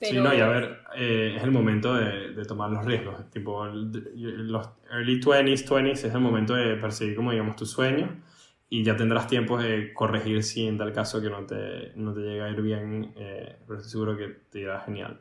[0.00, 3.28] Pero, Sí, no, y a ver, eh, es el momento de, de tomar los riesgos.
[3.30, 8.20] Tipo, de- los early 20s, 20s es el momento de perseguir, como digamos, tu sueño
[8.70, 12.20] y ya tendrás tiempo de corregir si en tal caso que no te, no te
[12.20, 15.20] llega a ir bien, eh, pero estoy seguro que te irá genial.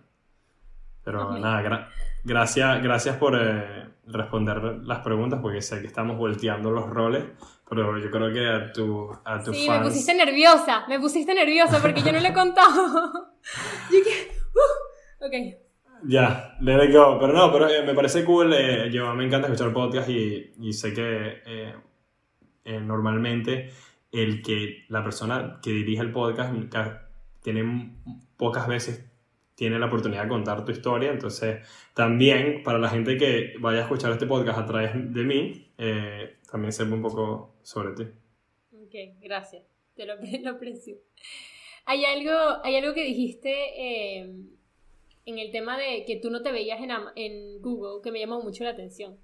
[1.04, 1.42] Pero Amén.
[1.42, 1.88] nada, gra-
[2.26, 7.24] gracias, gracias por eh, responder las preguntas porque sé que estamos volteando los roles,
[7.70, 9.80] pero yo creo que a tu, a tus Sí, fans...
[9.80, 10.86] me pusiste nerviosa.
[10.90, 13.32] Me pusiste nerviosa porque yo no le he contado.
[13.92, 14.37] yo que...
[15.28, 16.08] ok.
[16.08, 17.18] Ya, let it go.
[17.20, 18.54] Pero no, pero eh, me parece cool.
[18.54, 21.74] eh, yo me encanta escuchar podcast y, y sé que eh,
[22.82, 23.70] normalmente
[24.12, 27.10] el que la persona que dirige el podcast ca-
[27.42, 27.98] tiene m-
[28.38, 29.10] pocas veces
[29.56, 31.12] tiene la oportunidad de contar tu historia.
[31.12, 35.72] Entonces, también para la gente que vaya a escuchar este podcast a través de mí,
[36.52, 38.04] también sepa un poco sobre ti.
[38.74, 39.64] Ok, gracias.
[39.96, 40.14] Te lo,
[40.44, 40.98] lo aprecio.
[41.86, 44.34] Hay algo, hay algo que dijiste eh,
[45.28, 46.80] en el tema de que tú no te veías
[47.16, 49.20] en, Google que me llamó mucho la atención.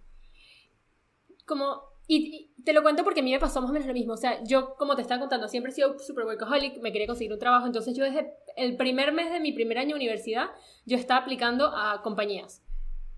[1.45, 3.93] Como, y, y te lo cuento porque a mí me pasó más o menos lo
[3.93, 4.13] mismo.
[4.13, 7.31] O sea, yo, como te estaba contando, siempre he sido super workaholic, me quería conseguir
[7.31, 7.65] un trabajo.
[7.65, 10.49] Entonces, yo desde el primer mes de mi primer año de universidad,
[10.85, 12.61] yo estaba aplicando a compañías.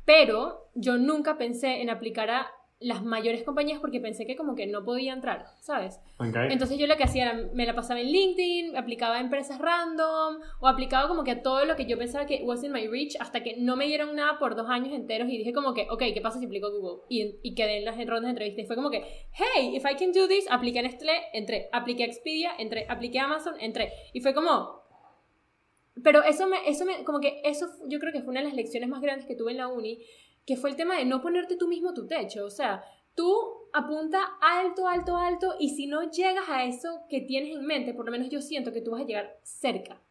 [0.05, 4.67] Pero yo nunca pensé en aplicar a las mayores compañías porque pensé que como que
[4.67, 6.01] no podía entrar, ¿sabes?
[6.17, 6.35] ¿Ok?
[6.49, 10.41] Entonces yo lo que hacía era, me la pasaba en LinkedIn, aplicaba a empresas random,
[10.59, 13.15] o aplicaba como que a todo lo que yo pensaba que was in my reach,
[13.19, 16.03] hasta que no me dieron nada por dos años enteros y dije como que, ok,
[16.13, 17.03] ¿qué pasa si aplico a Google?
[17.07, 19.95] Y, y quedé en las rondas de entrevistas y fue como que, hey, if I
[19.95, 23.93] can do this, apliqué a Nestlé, entré, apliqué a Expedia, entré, apliqué a Amazon, entré.
[24.13, 24.83] Y fue como...
[26.03, 28.55] Pero eso me, eso me, como que eso yo creo que fue una de las
[28.55, 30.03] lecciones más grandes que tuve en la uni,
[30.45, 32.83] que fue el tema de no ponerte tú mismo tu techo, o sea,
[33.15, 33.33] tú
[33.73, 38.05] apunta alto, alto, alto y si no llegas a eso que tienes en mente, por
[38.05, 40.01] lo menos yo siento que tú vas a llegar cerca.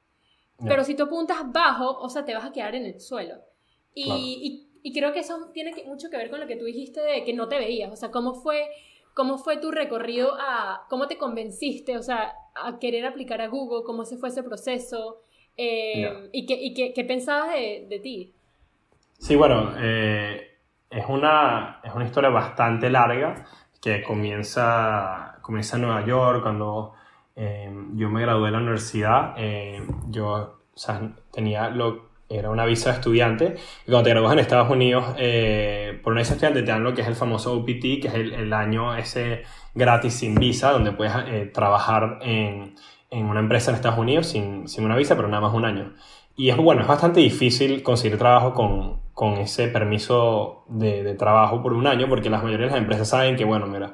[0.66, 3.35] Pero si tú apuntas bajo, o sea, te vas a quedar en el suelo.
[3.94, 4.20] Y, Claro.
[4.23, 7.01] y- y creo que eso tiene que- mucho que ver con lo que tú dijiste
[7.01, 8.68] de que no te veías, o sea, cómo fue,
[9.14, 13.83] cómo fue tu recorrido a, cómo te convenciste, o sea, a querer aplicar a Google,
[13.85, 15.20] cómo se fue ese proceso
[15.57, 18.33] eh, y, qué, y qué, qué pensabas de, de ti.
[19.24, 20.58] Sí, bueno, eh,
[20.90, 23.46] es, una, es una historia bastante larga
[23.80, 26.92] que comienza, comienza en Nueva York, cuando
[27.34, 30.58] eh, yo me gradué de la universidad, eh, yo
[31.32, 33.54] tenía lo, era una visa de estudiante,
[33.87, 36.84] y cuando te gradúas en Estados Unidos, eh, por una visa de estudiante te dan
[36.84, 40.70] lo que es el famoso OPT, que es el, el año ese gratis sin visa,
[40.70, 42.74] donde puedes eh, trabajar en,
[43.08, 45.94] en una empresa en Estados Unidos sin, sin una visa, pero nada más un año.
[46.37, 51.72] Y es bueno, es bastante difícil conseguir trabajo con, con ese permiso de, trabajo por
[51.72, 53.92] un año, porque la mayoría de las empresas saben que, bueno, mira,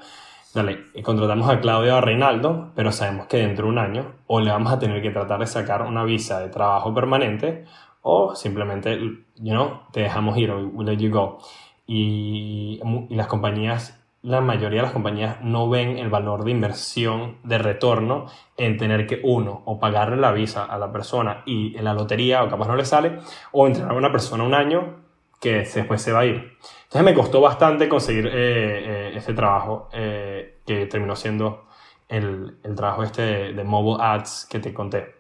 [0.55, 4.51] dale, contratamos a Claudio a Reinaldo, pero sabemos que dentro de un año o le
[4.51, 7.67] vamos a tener que tratar de sacar una visa de trabajo permanente
[8.03, 8.99] o simplemente,
[9.37, 11.39] you know, te dejamos ir o we let you go.
[11.87, 12.81] Y,
[13.11, 17.59] y las compañías, la mayoría de las compañías no ven el valor de inversión, de
[17.59, 21.93] retorno en tener que uno o pagarle la visa a la persona y en la
[21.93, 23.19] lotería o capaz no le sale,
[23.53, 25.10] o entrenar a una persona un año
[25.41, 26.59] que después se va a ir.
[26.85, 31.67] Entonces me costó bastante conseguir eh, ese trabajo eh, que terminó siendo
[32.09, 35.15] el, el trabajo este de, de mobile ads que te conté.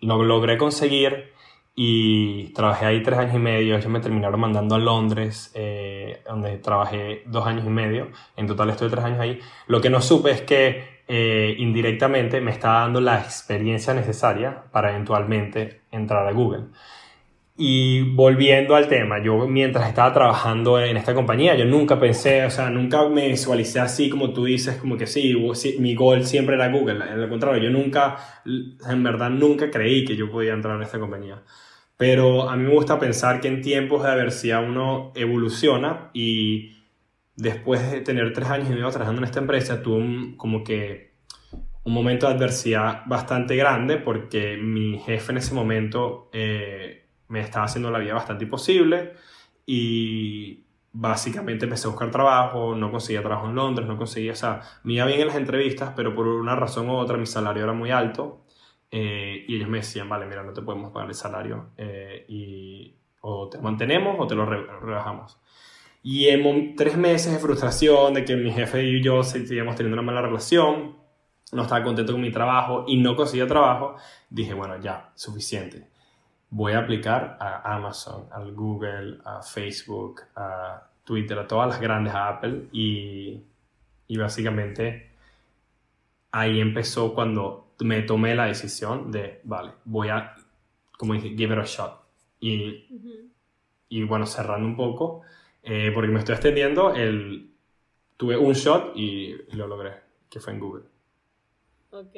[0.00, 1.32] Lo logré conseguir
[1.74, 3.76] y trabajé ahí tres años y medio.
[3.76, 8.08] Ellos me terminaron mandando a Londres, eh, donde trabajé dos años y medio.
[8.36, 9.40] En total estuve tres años ahí.
[9.66, 10.98] Lo que no supe es que
[11.58, 16.66] indirectamente me estaba dando la experiencia necesaria para eventualmente entrar a Google.
[17.60, 22.50] Y volviendo al tema, yo mientras estaba trabajando en esta compañía, yo nunca pensé, o
[22.50, 25.34] sea, nunca me visualicé así como tú dices, como que sí,
[25.80, 27.04] mi gol siempre era Google.
[27.10, 31.00] En lo contrario, yo nunca, en verdad, nunca creí que yo podía entrar en esta
[31.00, 31.42] compañía.
[31.96, 36.76] Pero a mí me gusta pensar que en tiempos de adversidad uno evoluciona y
[37.34, 41.14] después de tener tres años y medio trabajando en esta empresa, tuve como que
[41.82, 46.30] un momento de adversidad bastante grande porque mi jefe en ese momento...
[46.32, 49.14] Eh, me estaba haciendo la vida bastante imposible
[49.66, 54.62] y básicamente empecé a buscar trabajo, no conseguía trabajo en Londres, no conseguía, o sea,
[54.82, 57.72] me iba bien en las entrevistas, pero por una razón u otra mi salario era
[57.72, 58.44] muy alto
[58.90, 62.94] eh, y ellos me decían, vale, mira, no te podemos pagar el salario eh, y
[63.20, 65.38] o te mantenemos o te lo rebajamos.
[66.02, 70.10] Y en tres meses de frustración de que mi jefe y yo seguíamos teniendo una
[70.10, 70.96] mala relación,
[71.52, 73.96] no estaba contento con mi trabajo y no conseguía trabajo,
[74.30, 75.88] dije, bueno, ya, suficiente
[76.50, 82.14] voy a aplicar a Amazon, al Google, a Facebook, a Twitter, a todas las grandes,
[82.14, 83.42] a Apple y,
[84.06, 85.10] y básicamente
[86.30, 90.34] ahí empezó cuando me tomé la decisión de, vale, voy a,
[90.96, 92.02] como dije, give it a shot.
[92.40, 92.86] Y,
[93.88, 95.22] y bueno, cerrando un poco,
[95.62, 97.50] eh, porque me estoy extendiendo, el,
[98.16, 99.94] tuve un shot y lo logré,
[100.28, 100.84] que fue en Google.
[101.90, 102.16] Ok.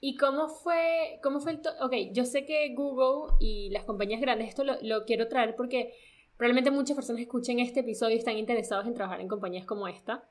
[0.00, 1.60] ¿Y cómo fue, cómo fue el...
[1.82, 5.92] Ok, yo sé que Google y las compañías grandes, esto lo, lo, quiero traer porque
[6.38, 10.24] probablemente muchas personas escuchen este episodio y están interesados en trabajar en compañías como esta.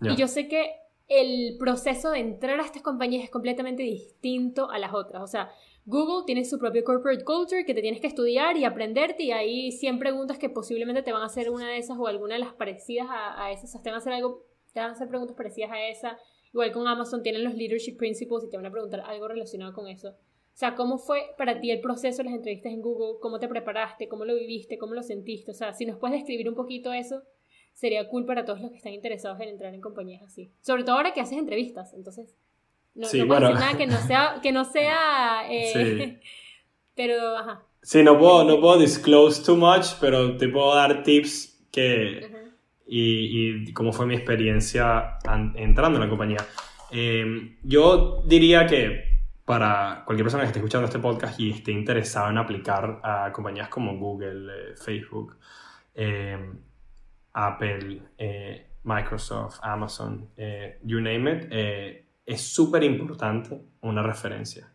[0.00, 0.72] Y yo sé que
[1.06, 5.22] el proceso de entrar a estas compañías es completamente distinto a las otras.
[5.22, 5.50] O sea,
[5.84, 9.72] Google tiene su propio corporate culture que te tienes que estudiar y aprenderte y hay
[9.72, 12.54] 100 preguntas que posiblemente te van a hacer una de esas o alguna de las
[12.54, 13.64] parecidas a, a esas.
[13.64, 16.18] O sea, te van a hacer algo, te van a hacer preguntas parecidas a esa
[16.52, 19.86] Igual con Amazon tienen los leadership principles y te van a preguntar algo relacionado con
[19.86, 20.08] eso.
[20.08, 23.18] O sea, ¿cómo fue para ti el proceso de las entrevistas en Google?
[23.20, 24.08] ¿Cómo te preparaste?
[24.08, 24.78] ¿Cómo lo viviste?
[24.78, 25.52] ¿Cómo lo sentiste?
[25.52, 27.22] O sea, si nos puedes describir un poquito eso,
[27.72, 30.50] sería cool para todos los que están interesados en entrar en compañías así.
[30.60, 32.36] Sobre todo ahora que haces entrevistas, entonces.
[32.94, 36.30] No, sí, puedo decir nada que no sea, que no sea eh, sí.
[36.94, 37.64] pero ajá.
[37.82, 42.28] Sí, no puedo, no puedo disclose too much, pero te puedo dar tips que,
[42.92, 45.18] y, cómo fue mi experiencia
[45.54, 46.44] entrando en la compañía.
[46.90, 52.30] Eh, yo diría que para cualquier persona que esté escuchando este podcast y esté interesado
[52.30, 55.36] en aplicar a compañías como Google, eh, Facebook,
[55.94, 56.52] eh,
[57.32, 58.02] Apple,
[58.82, 60.28] Microsoft, Amazon,
[60.82, 64.72] you name it, es súper importante una referencia.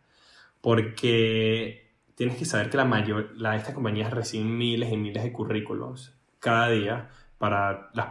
[0.62, 5.32] Porque tienes que saber que la mayor, la, estas compañías reciben miles y miles de
[5.32, 8.06] currículos cada día para las,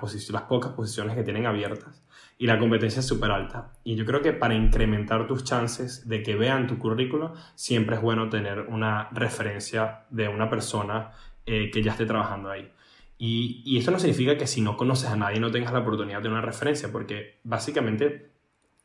[0.48, 2.04] pocas posiciones que tienen abiertas
[2.38, 3.74] y la competencia es súper alta.
[3.84, 8.02] Y yo creo que para incrementar tus chances de que vean tu currículo, siempre es
[8.02, 11.12] bueno tener una referencia de una persona
[11.46, 12.72] eh, que ya esté trabajando ahí.
[13.18, 16.22] Y, y, esto no significa que si no conoces a nadie no tengas la oportunidad
[16.22, 18.32] de una referencia, porque básicamente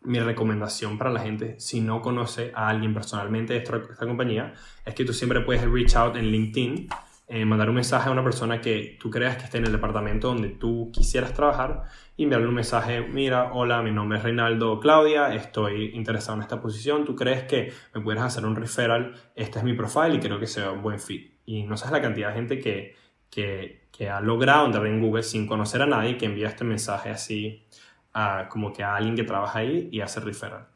[0.02, 4.54] mi recomendación para la gente, si no conoce a alguien personalmente de esta, esta compañía,
[4.86, 6.88] es que tú siempre puedes reach out en LinkedIn
[7.32, 10.26] eh, mandar un mensaje a una persona que tú creas que esté en el departamento
[10.26, 11.84] donde tú quisieras trabajar
[12.16, 16.60] y enviarle un mensaje, mira, hola, mi nombre es Reinaldo Claudia, estoy interesado en esta
[16.60, 20.40] posición, tú crees que me puedes hacer un referral, este es mi profile y creo
[20.40, 21.38] que sea un buen fit.
[21.46, 22.96] Y no sabes la cantidad de gente que,
[23.30, 27.10] que, que ha logrado entrar en Google sin conocer a nadie que envía este mensaje
[27.10, 27.64] así
[28.12, 30.66] a, como que a alguien que trabaja ahí y hace referral.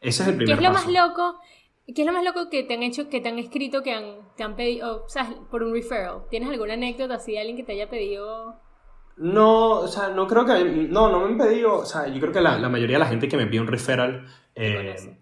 [0.00, 1.38] Ese es el primer ¿Qué es lo más loco?
[1.94, 4.16] ¿Qué es lo más loco que te han hecho, que te han escrito, que han,
[4.36, 6.22] te han pedido, o sea, por un referral?
[6.30, 8.60] ¿Tienes alguna anécdota así de alguien que te haya pedido?
[9.16, 12.32] No, o sea, no creo que, no, no me han pedido, o sea, yo creo
[12.32, 15.18] que la, la mayoría de la gente que me pide un referral, eh,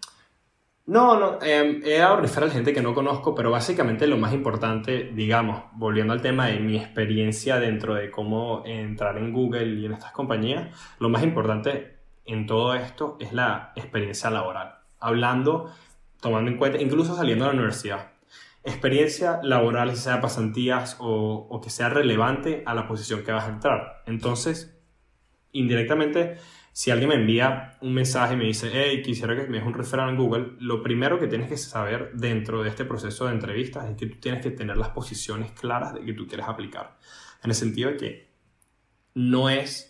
[0.87, 4.33] no, no, eh, he dado referral a gente que no conozco, pero básicamente lo más
[4.33, 9.87] importante, digamos, volviendo al tema de mi experiencia dentro de cómo entrar en Google y
[9.87, 14.80] en estas compañías, lo más importante en todo esto es la experiencia laboral.
[14.98, 15.70] Hablando
[16.20, 18.12] tomando en cuenta, incluso saliendo de la universidad.
[18.62, 23.44] Experiencia laboral, si sea pasantías o, o que sea relevante a la posición que vas
[23.44, 24.02] a entrar.
[24.06, 24.79] Entonces,
[25.52, 26.37] indirectamente,
[26.73, 29.75] si alguien me envía un mensaje y me dice, hey, quisiera que me des un
[29.75, 33.88] referral en Google, lo primero que tienes que saber dentro de este proceso de entrevistas
[33.90, 36.96] es que tú tienes que tener las posiciones claras de que tú quieres aplicar.
[37.42, 38.31] En el sentido de que
[39.14, 39.89] no es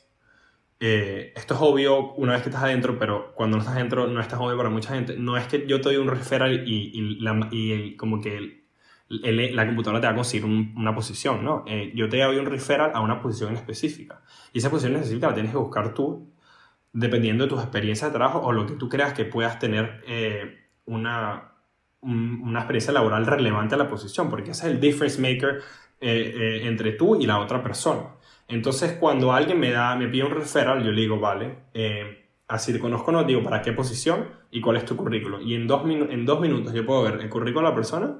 [0.80, 4.20] eh, esto es obvio una vez que estás adentro, pero cuando no estás adentro no
[4.20, 5.16] es tan obvio para mucha gente.
[5.16, 8.64] No es que yo te doy un referral y, y, como que
[9.08, 11.64] la computadora te va a conseguir una posición, ¿no?
[11.66, 14.22] Eh, yo te doy un referral a una posición específica.
[14.52, 16.30] Y esa posición específica la tienes que buscar tú
[16.92, 20.66] dependiendo de tus experiencias de trabajo o lo que tú creas que puedas tener eh,
[20.86, 21.52] una,
[22.02, 25.62] una experiencia laboral relevante a la posición, porque ese es el difference maker
[26.02, 28.14] eh, eh, entre tú y la otra persona.
[28.50, 31.56] Entonces, cuando alguien me da, me pide un referral, yo le digo, vale,
[32.48, 35.40] así te conozco, no digo para qué posición y cuál es tu currículo.
[35.40, 38.16] Y en dos, en dos minutos yo puedo ver el currículo de la persona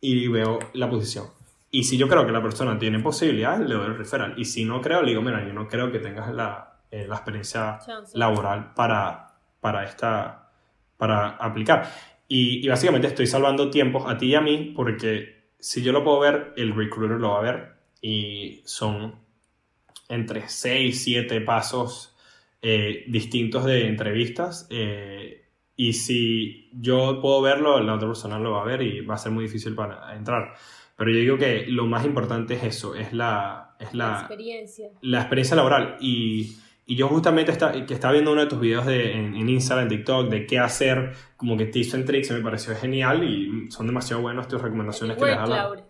[0.00, 1.26] y veo la posición.
[1.70, 4.34] Y si yo creo que la persona tiene posibilidades, le doy el referral.
[4.38, 7.16] Y si no creo, le digo, mira, yo no creo que tengas la, eh, la
[7.16, 7.78] experiencia
[8.14, 10.50] laboral para, para, esta,
[10.96, 11.90] para aplicar.
[12.26, 16.04] Y, y, básicamente estoy salvando tiempos a ti y a mí porque si yo lo
[16.04, 19.14] puedo ver, el recruiter lo va a ver y son
[20.08, 22.16] entre 6, 7 pasos
[22.62, 24.66] eh, distintos de entrevistas.
[24.70, 25.44] Eh,
[25.76, 29.18] y si yo puedo verlo, la otra persona lo va a ver y va a
[29.18, 30.54] ser muy difícil para entrar.
[30.96, 34.90] Pero yo digo que lo más importante es eso, es la, es la, experiencia.
[35.02, 35.96] La experiencia laboral.
[36.00, 39.48] Y, y yo justamente está, que estaba viendo uno de tus videos de, en, en,
[39.48, 43.70] Instagram, en TikTok, de qué hacer, como que tips and tricks, me pareció genial y
[43.70, 45.84] son demasiado buenas tus recomendaciones que le das.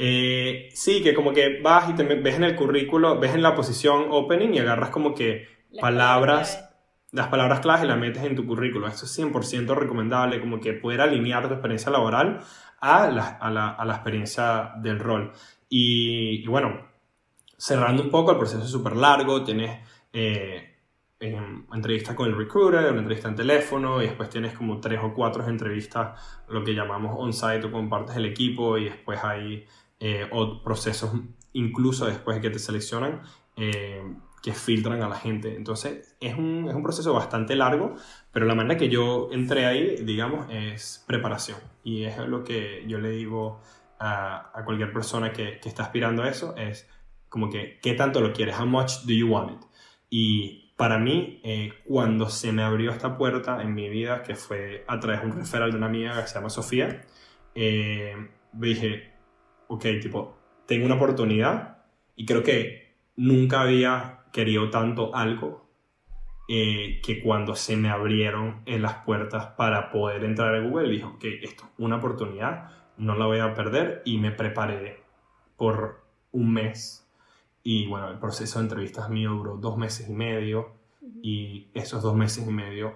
[0.00, 3.54] Eh, sí, que como que vas y te ves en el currículo, ves en la
[3.54, 5.48] posición opening y agarras como que
[5.80, 6.70] palabras,
[7.10, 8.86] las palabras claves y las metes en tu currículo.
[8.86, 12.40] Esto es 100% recomendable, como que poder alinear tu experiencia laboral
[12.80, 15.32] a la, a la, a la experiencia del rol.
[15.68, 16.86] Y, bueno,
[17.56, 19.80] cerrando un poco, el proceso es súper largo, tienes
[20.12, 20.76] eh,
[21.20, 25.46] entrevistas con el recruiter, una entrevista en teléfono, y después tienes como tres o cuatro
[25.48, 29.66] entrevistas, lo que llamamos on-site o con partes del equipo, y después hay
[30.00, 30.28] eh,
[30.62, 31.12] procesos
[31.52, 33.22] incluso después de que te seleccionan.
[33.56, 34.02] Eh,
[34.40, 35.56] que filtran a la gente.
[35.56, 37.96] Entonces es un, es un, proceso bastante largo,
[38.30, 41.58] pero la manera que yo entré ahí, digamos, es preparación.
[41.82, 43.60] Y es lo que yo le digo
[43.98, 46.88] a, a cualquier persona que, que, está aspirando a eso, es
[47.28, 48.58] como que, ¿qué tanto lo quieres?
[48.58, 49.68] How much do you want it?
[50.10, 54.84] Y para mí, eh, cuando se me abrió esta puerta en mi vida, que fue
[54.86, 57.04] a través de un referral de una amiga que se llama Sofía,
[57.54, 58.14] eh,
[58.52, 59.12] dije,
[59.68, 61.78] ok, tipo, tengo una oportunidad
[62.16, 65.68] y creo que nunca había querido tanto algo
[66.48, 71.18] eh, que cuando se me abrieron en las puertas para poder entrar a Google, dijo
[71.18, 75.02] que esto es una oportunidad, no la voy a perder y me preparé
[75.56, 76.02] por
[76.32, 77.06] un mes.
[77.62, 80.72] Y bueno, el proceso de entrevistas mío duró dos meses y medio
[81.22, 82.94] y esos dos meses y medio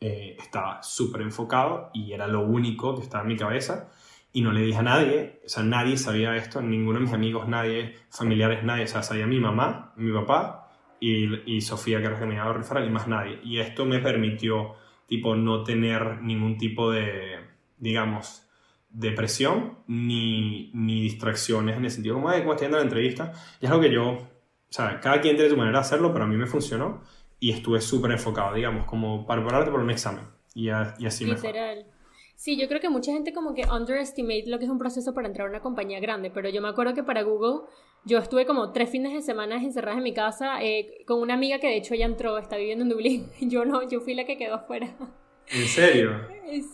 [0.00, 3.90] eh, estaba súper enfocado y era lo único que estaba en mi cabeza
[4.34, 7.46] y no le dije a nadie, o sea, nadie sabía esto, ninguno de mis amigos,
[7.46, 12.18] nadie, familiares, nadie, o sea, sabía mi mamá, mi papá y, y Sofía, que era
[12.18, 13.38] que me iba a referir, y más nadie.
[13.44, 14.74] Y esto me permitió,
[15.06, 17.38] tipo, no tener ningún tipo de,
[17.78, 18.48] digamos,
[18.90, 23.32] depresión ni, ni distracciones en el sentido como, ay, como estoy en la entrevista.
[23.60, 24.28] Y es algo que yo, o
[24.68, 27.02] sea, cada quien tiene su manera de hacerlo, pero a mí me funcionó
[27.38, 30.24] y estuve súper enfocado, digamos, como para prepararte por un examen.
[30.56, 31.86] Y, y así me fue.
[32.44, 35.28] Sí, yo creo que mucha gente como que underestimate lo que es un proceso para
[35.28, 37.66] entrar a una compañía grande, pero yo me acuerdo que para Google
[38.04, 41.58] yo estuve como tres fines de semana encerradas en mi casa eh, con una amiga
[41.58, 43.30] que de hecho ya entró, está viviendo en Dublín.
[43.40, 44.94] Yo no, yo fui la que quedó afuera.
[45.46, 46.10] ¿En serio?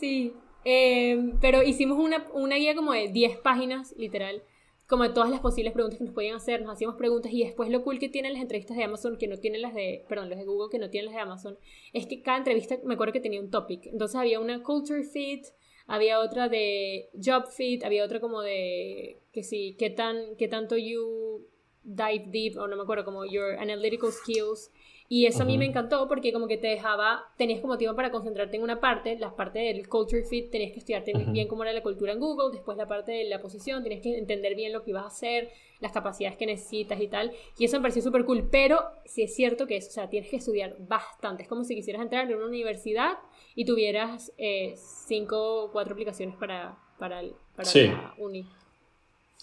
[0.01, 4.43] Sí, eh, pero hicimos una, una guía como de 10 páginas, literal,
[4.91, 7.71] como de todas las posibles preguntas que nos podían hacer, nos hacíamos preguntas y después
[7.71, 10.37] lo cool que tienen las entrevistas de Amazon, que no tienen las de, perdón, los
[10.37, 11.59] de Google que no tienen las de Amazon,
[11.93, 13.87] es que cada entrevista me acuerdo que tenía un topic.
[13.87, 15.45] Entonces había una culture fit,
[15.91, 20.77] había otra de job fit, había otra como de que sí, qué tan, qué tanto
[20.77, 21.45] you
[21.83, 24.71] dive deep, o no me acuerdo, como your analytical skills.
[25.13, 28.13] Y eso a mí me encantó porque como que te dejaba, tenías como tiempo para
[28.13, 31.73] concentrarte en una parte, la parte del culture fit, tenías que estudiarte bien cómo era
[31.73, 34.85] la cultura en Google, después la parte de la posición, tenías que entender bien lo
[34.85, 35.51] que ibas a hacer,
[35.81, 37.33] las capacidades que necesitas y tal.
[37.59, 40.31] Y eso me pareció súper cool, pero sí es cierto que eso, o sea, tienes
[40.31, 41.43] que estudiar bastante.
[41.43, 43.15] Es como si quisieras entrar en una universidad
[43.57, 47.21] y tuvieras eh, cinco o cuatro aplicaciones para, para,
[47.57, 48.47] para la uni.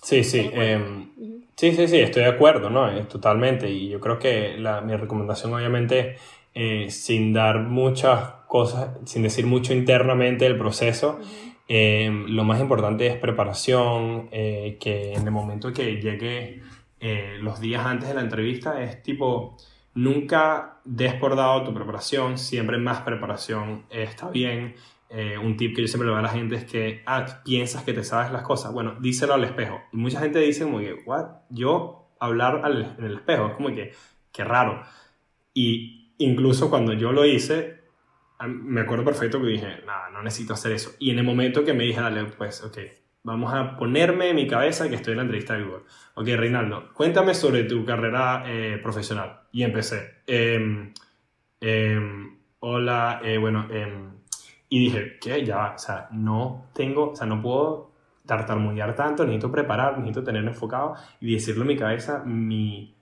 [0.01, 1.11] Sí, sí, em,
[1.55, 2.89] sí, sí, sí, estoy de acuerdo, ¿no?
[3.07, 3.69] Totalmente.
[3.69, 6.17] Y yo creo que la, mi recomendación, obviamente,
[6.53, 11.19] eh, sin dar muchas cosas, sin decir mucho internamente del proceso,
[11.67, 16.61] em, lo más importante es preparación, eh, que en el momento que llegue
[16.99, 19.57] eh, los días antes de la entrevista es tipo,
[19.93, 24.75] nunca des por dado tu preparación, siempre más preparación está bien.
[25.09, 27.83] Eh, un tip que yo siempre le doy a la gente es que, ah, piensas
[27.83, 28.73] que te sabes las cosas.
[28.73, 29.81] Bueno, díselo al espejo.
[29.93, 31.27] Y mucha gente dice como que, what?
[31.49, 33.93] Yo hablar al, en el espejo es como que,
[34.31, 34.83] qué raro.
[35.53, 37.77] Y incluso cuando yo lo hice,
[38.45, 40.91] me acuerdo perfecto que dije, nada, no necesito hacer eso.
[40.99, 42.77] Y en el momento que me dije, dale, pues, ok,
[43.23, 45.83] vamos a ponerme en mi cabeza que estoy en la entrevista de Google.
[46.15, 49.41] Ok, Reinaldo, cuéntame sobre tu carrera eh, profesional.
[49.51, 50.21] Y empecé.
[50.27, 50.93] Em,
[51.59, 54.16] em, hola, eh, bueno, em,
[54.69, 55.45] y dije, ¿qué?
[55.45, 57.91] Ya o sea, no tengo, o sea, no puedo
[58.25, 62.95] tartamudear tanto, necesito preparar, necesito tenerlo enfocado y decirlo en mi cabeza, mi,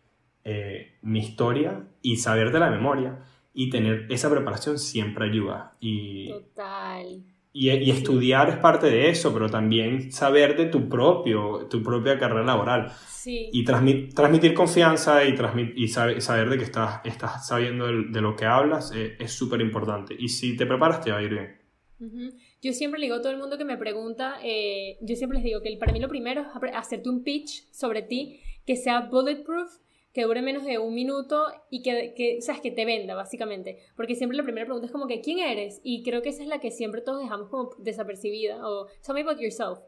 [0.43, 3.19] eh, mi historia y saber de la memoria
[3.53, 5.73] y tener esa preparación siempre ayuda.
[5.79, 7.23] Y, Total.
[7.57, 12.19] Y, y, estudiar es parte de eso, pero también saber de tu, propio, tu propia
[12.19, 12.91] carrera laboral.
[13.07, 13.49] Sí.
[13.53, 18.09] Y transmit, transmitir confianza y, transmit, y saber, saber, de que estás, estás sabiendo de,
[18.09, 20.13] de lo que hablas eh, es súper importante.
[20.19, 21.61] Y si te preparas, te va a ir bien.
[22.01, 22.33] Uh -huh.
[22.61, 25.45] Yo siempre le digo a todo el mundo que me pregunta, eh, yo siempre les
[25.45, 29.71] digo que para mí lo primero es hacerte un pitch sobre ti que sea bulletproof,
[30.15, 33.79] que dure menos de un minuto y que, que, sabes, que te venda, básicamente.
[33.97, 35.81] Porque siempre la primera pregunta es como que, ¿quién eres?
[35.83, 39.21] Y creo que esa es la que siempre todos dejamos como desapercibida, o tell me
[39.21, 39.79] about yourself.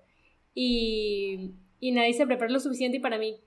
[0.54, 3.38] Y, y nadie se prepara lo suficiente y para mí,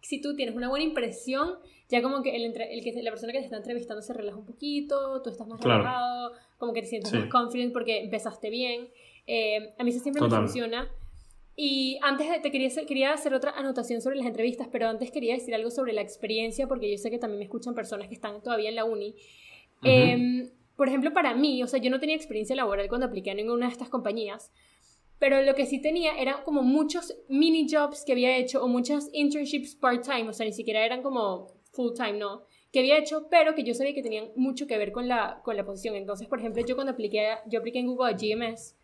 [0.00, 1.58] si tú tienes una buena impresión,
[1.90, 4.46] ya como que, el, el que la persona que te está entrevistando se relaja un
[4.46, 5.82] poquito, tú estás más claro.
[5.82, 7.18] relajado, como que te sientes Sí.
[7.18, 8.88] más confident porque empezaste bien.
[9.26, 10.44] Eh, a mí eso siempre me Total.
[10.44, 10.90] funciona.
[11.62, 15.10] Y antes de- te quería hacer, quería hacer otra anotación sobre las entrevistas, pero antes
[15.10, 18.14] quería decir algo sobre la experiencia, porque yo sé que también me escuchan personas que
[18.14, 19.14] están todavía en la uni.
[19.84, 23.34] Eh, por ejemplo, para mí, o sea, yo no tenía experiencia laboral cuando apliqué a
[23.34, 24.50] ninguna de estas compañías,
[25.18, 29.10] pero lo que sí tenía eran como muchos mini jobs que había hecho o muchas
[29.12, 33.64] internships part-time, o sea, ni siquiera eran como full-time, no, que había hecho, pero que
[33.64, 35.94] yo sabía que tenían mucho que ver con la, con la posición.
[35.94, 38.76] Entonces, por ejemplo, yo cuando apliqué, yo apliqué en Google a GMS,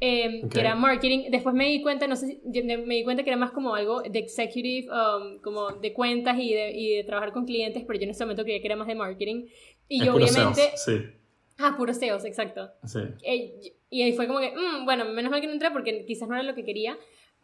[0.00, 0.52] eh, Ok.
[0.52, 3.36] que era marketing, después me di cuenta, no sé si, me di cuenta que era
[3.36, 7.44] más como algo de executive, um, como de cuentas y de, y de trabajar con
[7.44, 9.46] clientes, pero yo en ese momento creía que era más de marketing.
[9.88, 10.72] Y Es yo puro obviamente...
[10.76, 11.14] sales,
[11.62, 12.70] Ah, puro SEOs, exacto.
[12.84, 13.14] Sí, sí.
[13.22, 16.26] Eh, y ahí fue como que, mm, bueno, menos mal que no entré porque quizás
[16.26, 16.96] no era lo que quería,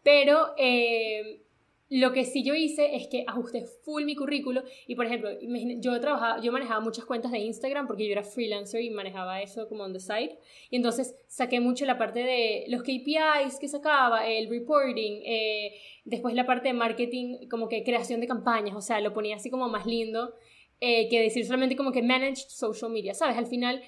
[0.02, 1.42] pero eh,
[1.88, 5.30] lo que sí yo hice es que ajusté full mi currículo y, por ejemplo,
[5.78, 9.68] yo trabajaba, yo manejaba muchas cuentas de Instagram porque yo era freelancer y manejaba eso
[9.68, 10.36] como on the side,
[10.70, 15.74] y entonces saqué mucho la parte de los KPIs que sacaba, el reporting, eh,
[16.04, 19.50] después la parte de marketing, como que creación de campañas, o sea, lo ponía así
[19.50, 20.34] como más lindo.
[20.80, 23.36] eh, que decir solamente como que managed social media, ¿sabes?
[23.36, 23.82] Al final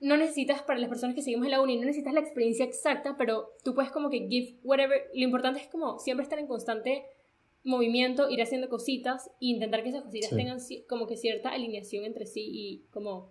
[0.00, 3.14] no necesitas, para las personas que seguimos en la uni, no necesitas la experiencia exacta,
[3.16, 5.02] pero tú puedes como que give whatever.
[5.14, 7.04] Lo importante es como siempre estar en constante
[7.64, 10.36] movimiento, ir haciendo cositas e intentar que esas cositas Sí.
[10.36, 10.58] tengan
[10.88, 13.30] como que cierta alineación entre sí y como.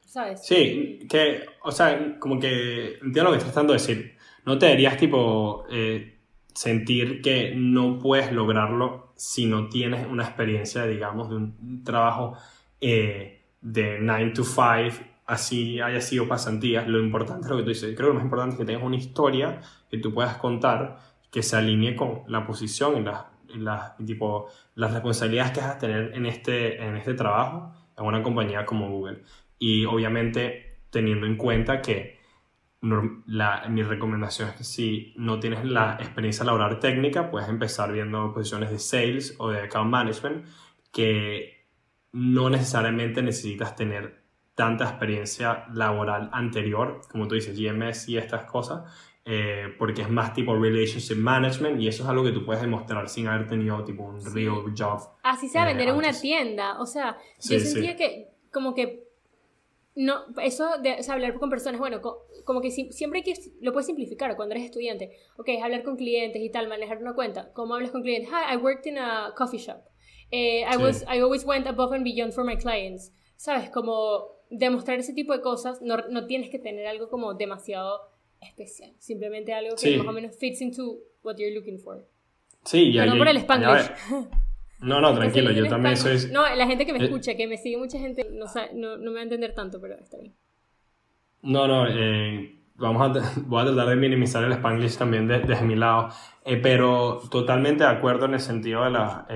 [0.00, 0.42] ¿Sabes?
[0.44, 4.16] Sí, que, o sea, como que entiendo lo que estás tratando de decir.
[4.46, 6.16] No te deberías, tipo, eh,
[6.54, 12.34] sentir que no puedes lograrlo si no tienes una experiencia, digamos, de un trabajo
[12.80, 16.88] eh, de 9 to 5, así haya sido pasantías.
[16.88, 17.94] Lo importante es lo que tú dices.
[17.94, 19.60] Creo que lo más importante es que tengas una historia
[19.90, 20.98] que tú puedas contar
[21.30, 22.96] que se alinee con la posición
[23.48, 28.04] y las, tipo, las responsabilidades que vas a tener en este, en este trabajo en
[28.04, 29.22] una compañía como Google.
[29.58, 32.18] Y obviamente teniendo en cuenta que
[32.80, 38.32] la, mi recomendación es que si no tienes la experiencia laboral técnica, puedes empezar viendo
[38.32, 40.46] posiciones de sales o de account management
[40.92, 41.66] que
[42.12, 44.22] no necesariamente necesitas tener
[44.54, 48.92] tanta experiencia laboral anterior, como tú dices, GMS y estas cosas,
[49.30, 53.08] eh, porque es más tipo relationship management y eso es algo que tú puedes demostrar
[53.10, 54.30] sin haber tenido tipo un Sí.
[54.32, 55.00] real job.
[55.22, 56.80] Así sea eh, vender en una tienda.
[56.80, 57.66] O sea, Sí, yo sí.
[57.66, 59.04] sentía que como que
[59.96, 63.24] no, eso de o sea, hablar con personas, bueno, co- como que si- siempre hay
[63.24, 65.10] que lo puedes simplificar cuando eres estudiante.
[65.36, 67.52] Ok, es hablar con clientes y tal, manejar una cuenta.
[67.52, 68.30] ¿Cómo hablas con clientes?
[68.30, 69.78] Hi, I worked in a coffee shop.
[70.30, 73.12] Eh, I, was, I always went above and beyond for my clients.
[73.36, 73.70] ¿Sabes?
[73.70, 78.00] Como demostrar ese tipo de cosas, no, no tienes que tener algo como demasiado
[78.40, 78.92] especial.
[78.98, 79.96] Simplemente algo que Sí.
[79.96, 82.06] más o menos fits into what you're looking for.
[82.64, 83.90] Sí, y Perdón ahí- por el Spanglish.
[84.80, 86.16] No, no, tranquilo, yo también soy...
[86.30, 87.04] No, la gente que me Eh.
[87.04, 89.94] escucha, que me sigue mucha gente, no, no, no me va a entender tanto, pero
[89.94, 90.34] está bien.
[91.42, 95.64] No, no, eh, vamos a, voy a tratar de minimizar el Spanglish también de- desde
[95.64, 96.08] mi lado,
[96.44, 99.26] Eh, pero totalmente de acuerdo en el sentido de, la,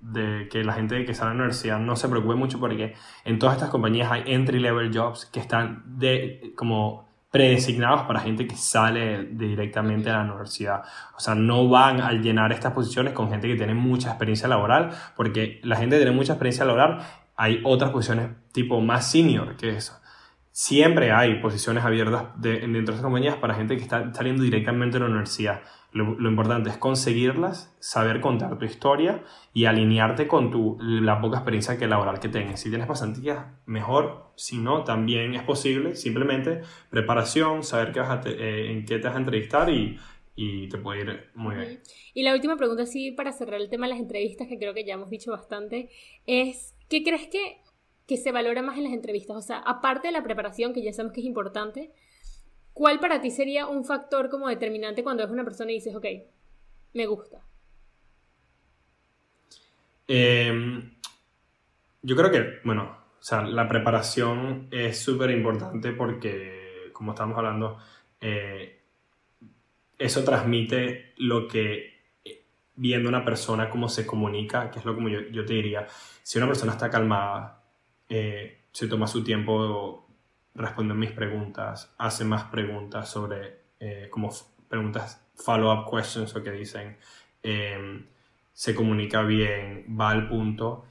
[0.00, 2.94] de que la gente que sale de la universidad no se preocupe mucho porque
[3.24, 7.03] en todas estas compañías hay entry level jobs que están de, como
[7.34, 10.84] predesignados para gente que sale de- directamente a la universidad.
[11.16, 14.90] O sea, no van a llenar estas posiciones con gente que tiene mucha experiencia laboral,
[15.16, 17.00] porque la gente que tiene mucha experiencia laboral,
[17.34, 19.98] hay otras posiciones tipo más senior que eso.
[20.52, 24.94] Siempre hay posiciones abiertas de- dentro de estas compañías para gente que está saliendo directamente
[24.94, 25.60] de la universidad.
[25.94, 29.22] Lo, importante es conseguirlas, saber contar tu historia
[29.52, 32.58] y alinearte con tu, la poca experiencia que laboral que tengas.
[32.60, 34.32] Si tienes pasantías, mejor.
[34.34, 35.94] Si no, también es posible.
[35.94, 39.96] Simplemente preparación, saber qué vas a te- eh, en qué te vas a entrevistar y,
[40.34, 41.80] y te puede ir muy bien.
[42.12, 44.84] Y la última pregunta, sí, para cerrar el tema de las entrevistas, que creo que
[44.84, 45.90] ya hemos dicho bastante,
[46.26, 47.58] es, ¿qué crees que,
[48.08, 49.36] que se valora más en las entrevistas?
[49.36, 51.92] O sea, aparte de la preparación, que ya sabemos que es importante,
[52.74, 56.06] ¿cuál para ti sería un factor como determinante cuando ves una persona y dices, ok,
[56.92, 57.40] me gusta?
[60.06, 60.92] Em,
[62.02, 67.78] yo creo que, bueno, o sea, la preparación es súper importante porque, como estamos hablando,
[68.20, 68.82] eh,
[69.98, 71.94] eso transmite lo que
[72.76, 75.86] viendo una persona cómo se comunica, que es lo como yo, yo te diría,
[76.22, 77.62] si una persona está calmada,
[78.08, 80.03] eh, se toma su tiempo
[80.54, 84.30] responde mis preguntas, hace más preguntas sobre, eh, como
[84.68, 86.96] preguntas follow-up questions o que dicen,
[87.42, 88.06] em,
[88.52, 90.84] se comunica bien, va al punto,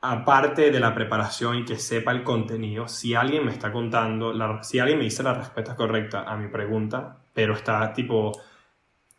[0.00, 4.78] aparte de la preparación y que sepa el contenido, si alguien me está contando, si
[4.78, 8.32] alguien me dice la respuesta correcta a mi pregunta, pero está tipo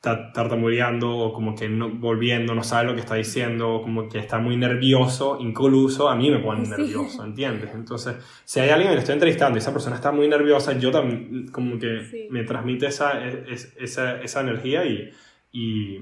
[0.02, 4.18] tartamudeando o como que no, volviendo, no sabe lo que está diciendo, o como que
[4.18, 7.70] está muy nervioso, incluso a mí me pone nervioso, ¿entiendes?
[7.74, 10.92] Entonces, si hay alguien que le estoy entrevistando y esa persona está muy nerviosa, yo
[10.92, 15.12] también como que me transmite esa, esa, esa energía y,
[15.52, 16.02] y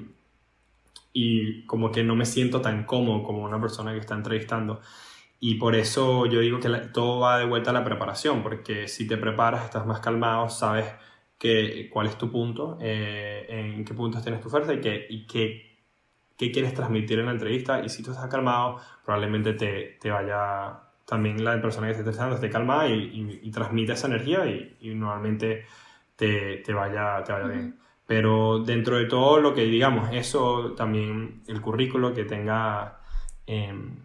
[1.14, 4.82] y como que no me siento tan cómodo como una persona que está entrevistando.
[5.40, 9.08] Y por eso yo digo que todo va de vuelta a la preparación, porque si
[9.08, 10.86] te preparas, estás más calmado, sabes
[11.40, 15.26] que, cuál es tu punto, eh, en qué puntos tienes tu fuerza y, qué, y
[15.26, 15.80] qué,
[16.38, 17.84] qué, quieres transmitir en la entrevista.
[17.84, 22.36] Y si tú estás calmado, probablemente te, te vaya, también la persona que esté entrevistando
[22.36, 25.66] esté calmada y, y, transmite esa energía y, y normalmente
[26.16, 27.80] te, te, vaya, te vaya bien.
[28.06, 33.00] Pero dentro de todo lo que digamos, eso también, el currículo que tenga,
[33.46, 33.98] em,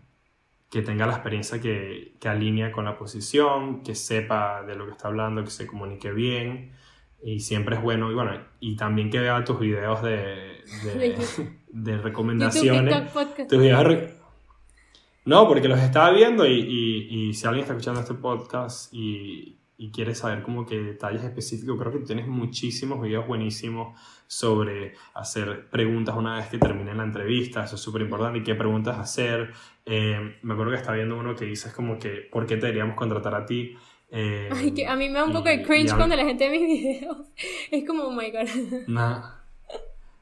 [0.70, 4.92] que tenga la experiencia que, que, alinea con la posición, que sepa de lo que
[4.92, 6.72] está hablando, que se comunique bien.
[7.24, 10.62] Y siempre es bueno, y bueno, y también que vea tus videos de,
[11.72, 13.12] de, recomendaciones.
[13.48, 14.12] Tus videos
[15.24, 19.56] no, porque los estaba viendo y, y, y si alguien está escuchando este podcast y,
[19.76, 25.68] y quieres saber como que detalles específicos, creo que tienes muchísimos videos buenísimos sobre hacer
[25.68, 29.52] preguntas una vez que termine la entrevista, eso es súper importante, y qué preguntas hacer.
[29.84, 32.94] Eh, me acuerdo que estaba viendo uno que dices como que, ¿por qué te deberíamos
[32.94, 33.76] contratar a ti?
[34.16, 36.60] Eh, Ay, que a mí me da un poco de cringe cuando la gente ve
[36.60, 37.16] mis videos.
[37.70, 38.48] Es como, oh my god.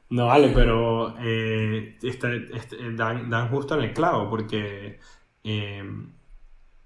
[0.09, 4.99] No, vale, pero eh, este, este, dan, dan, justo en el clavo porque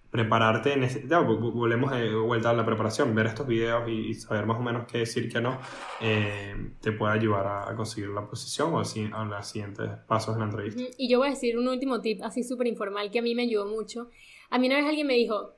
[0.09, 4.45] prepararte en ese, ya, volvemos de vuelta a la preparación, ver estos videos y, saber
[4.45, 5.59] más o menos qué decir, qué no,
[6.01, 10.45] eh, te puede ayudar a, conseguir la posición o a, los siguientes pasos en la
[10.45, 10.81] entrevista.
[10.97, 13.43] Y yo voy a decir un último tip así súper informal que a mí me
[13.43, 14.09] ayudó mucho.
[14.49, 15.53] A mí una vez alguien me dijo,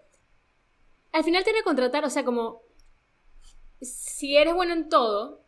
[1.11, 2.61] al final te que contratar, o sea, como,
[3.81, 5.45] si eres bueno en todo,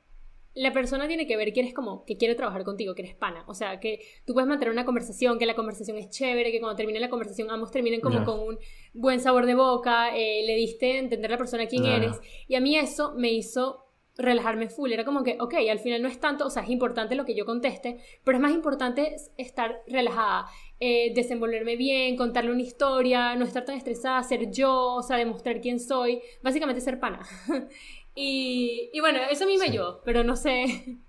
[0.53, 3.43] la persona tiene que ver que eres como que quiere trabajar contigo, que eres pana.
[3.47, 6.75] O sea, que tú puedes mantener una conversación, que la conversación es chévere, que cuando
[6.75, 8.59] termine la conversación ambos terminen como con un
[8.93, 12.19] buen sabor de boca, eh, le diste a entender a la persona quién eres.
[12.47, 13.85] Y a mí eso me hizo
[14.17, 14.91] relajarme full.
[14.91, 17.35] Era como que, ok, al final no es tanto, o sea, es importante lo que
[17.35, 20.47] yo conteste, pero es más importante estar relajada,
[20.81, 25.61] eh, desenvolverme bien, contarle una historia, no estar tan estresada, ser yo, o sea, demostrar
[25.61, 27.21] quién soy, básicamente ser pana.
[28.13, 30.99] Y, y bueno, eso a mí me ayudó, pero no sé.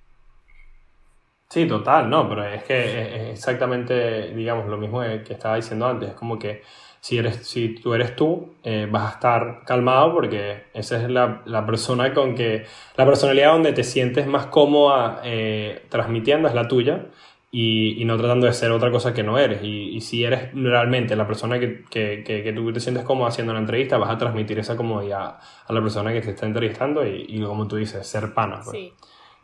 [1.49, 6.11] Sí, total, no, pero es que es exactamente, digamos, lo mismo que estaba diciendo antes.
[6.11, 6.63] Es como que
[7.01, 11.43] si, eres, si tú eres tú, eh, vas a estar calmado porque esa es la,
[11.45, 12.65] la, persona con que,
[12.97, 17.07] la personalidad donde te sientes más cómoda eh, transmitiendo es la tuya
[17.55, 19.63] y, y, no tratando de ser otra cosa que no eres.
[19.63, 23.53] Y, y si eres realmente la persona que, que, que, tú te sientes cómodo haciendo
[23.53, 27.27] la entrevista, vas a transmitir esa comodidad a la persona que te está entrevistando y,
[27.29, 28.63] y como tú dices, ser pana.
[28.65, 28.71] Pues.
[28.71, 28.93] Sí.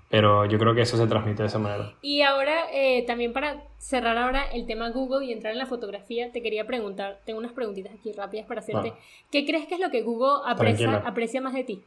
[0.08, 1.92] Pero yo creo que eso se transmite de esa manera.
[2.00, 6.32] Y ahora, eh, también para cerrar ahora el tema Google y entrar en la fotografía,
[6.32, 8.94] te quería preguntar, tengo unas preguntitas aquí rápidas para hacerte.
[8.94, 8.98] Ah.
[9.30, 11.82] ¿Qué crees que es lo que Google aprecia, aprecia más de ti?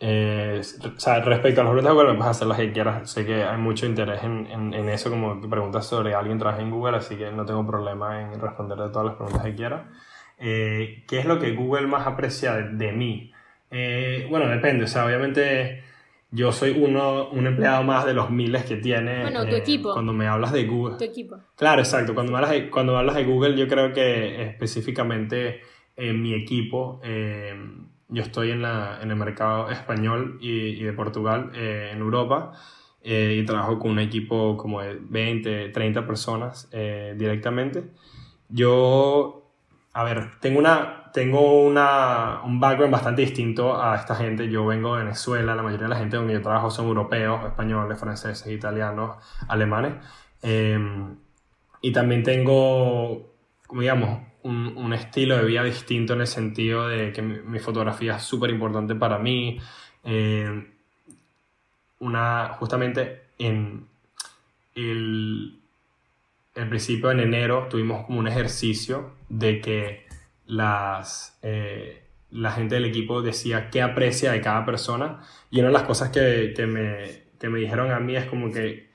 [0.00, 3.10] Eh, o sea, respecto a los preguntas de Google, puedes hacer las que quieras.
[3.10, 6.98] Sé que hay mucho interés en, en, eso, como preguntas sobre alguien trabaja en Google,
[6.98, 9.82] así que no tengo problema en responder todas las preguntas que quieras.
[10.38, 13.32] Eh, ¿Qué es lo que Google más aprecia de, mí?
[13.70, 14.84] Eh, bueno, depende.
[14.84, 15.82] O sea, obviamente
[16.30, 19.22] yo soy uno, un empleado más de los miles que tiene.
[19.22, 19.92] Bueno, tu equipo.
[19.94, 20.96] Cuando me hablas de Google.
[20.96, 21.38] Tu equipo.
[21.56, 22.14] Claro, exacto.
[22.14, 25.60] Cuando me hablas de, cuando me hablas de Google, yo creo que específicamente
[25.96, 27.00] en mi equipo
[28.08, 32.52] yo estoy en, la, en el mercado español y, y de Portugal eh, en Europa
[33.02, 37.84] eh, y trabajo con un equipo como de 20, 30 personas eh, directamente.
[38.48, 39.38] Yo
[39.98, 44.48] a ver, tengo, una, tengo una, un background bastante distinto a esta gente.
[44.48, 47.98] Yo vengo de Venezuela, la mayoría de la gente donde yo trabajo son europeos, españoles,
[47.98, 49.16] franceses, italianos,
[49.48, 49.94] alemanes.
[50.40, 51.16] Em,
[51.80, 53.34] y también tengo,
[53.66, 58.16] como digamos, un, un, estilo de vida distinto en el sentido de que mi, fotografía
[58.16, 59.60] es súper importante para mí.
[60.04, 60.66] Em,
[62.00, 63.86] una, justamente en
[64.74, 65.58] el,
[66.54, 70.06] el principio, en enero, tuvimos como un ejercicio de que
[70.46, 75.20] las, eh, la gente del equipo decía qué aprecia de cada persona.
[75.50, 78.50] Y una de las cosas que, que, me, que me, dijeron a mí es como
[78.50, 78.88] que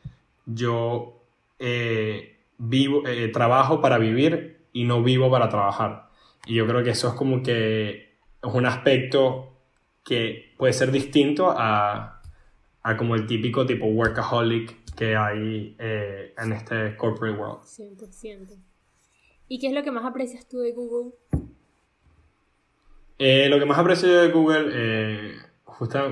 [0.46, 1.22] yo
[1.60, 6.10] eh, vivo, eh, trabajo para vivir y no vivo para trabajar.
[6.46, 9.54] Y yo creo que eso es como que es un aspecto
[10.04, 12.22] que puede ser distinto a,
[12.82, 17.62] a como el típico tipo workaholic que hay en este corporate world.
[17.64, 18.58] 100%.
[19.48, 21.14] ¿Y qué es lo que más aprecias tú de Google?
[23.20, 25.38] Eh, lo que más aprecio de Google, eh,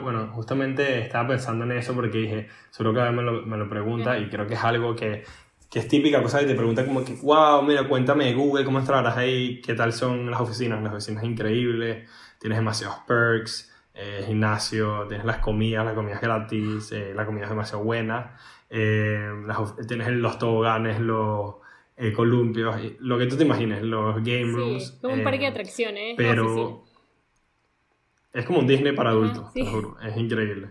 [0.04, 4.18] bueno, justamente estaba pensando en eso porque dije, seguro que me lo, me lo pregunta
[4.20, 5.24] y creo que es algo que,
[5.72, 8.84] que es típica cosa que te pregunta como que, wow, mira, cuéntame de Google, ¿cómo
[8.84, 9.62] trabajas ahí?
[9.62, 10.84] ¿Qué tal son las oficinas?
[10.84, 12.10] Las oficinas increíbles,
[12.40, 17.84] tienes demasiados perks, eh, gimnasio, tienes las comidas, las comidas gratis, la comida es demasiado
[17.84, 18.38] buena,
[18.70, 21.56] tienes los toboganes, los
[21.98, 24.98] eh, columpios, lo que tú te imagines, los game rooms.
[25.02, 26.14] como un parque de eh, atracciones.
[26.18, 26.84] Pero
[28.34, 30.70] es como un Disney para adultos, te juro, es increíble.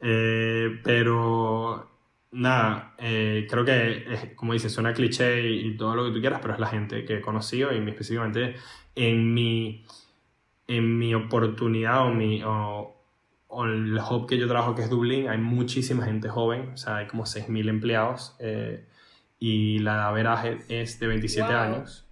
[0.00, 1.93] Eh, pero
[2.34, 6.60] nada, creo que, como dices, suena cliché y, todo lo que tú quieras, pero es
[6.60, 8.56] la gente que he conocido y específicamente
[8.94, 9.84] en mi,
[10.68, 12.96] en mi oportunidad o, mi, o,
[13.48, 16.96] o el hub que yo trabajo, que es Dublín, hay muchísima gente joven, o sea,
[16.96, 18.36] hay como 6.000 empleados
[19.38, 22.06] y la averaje es de 27 años.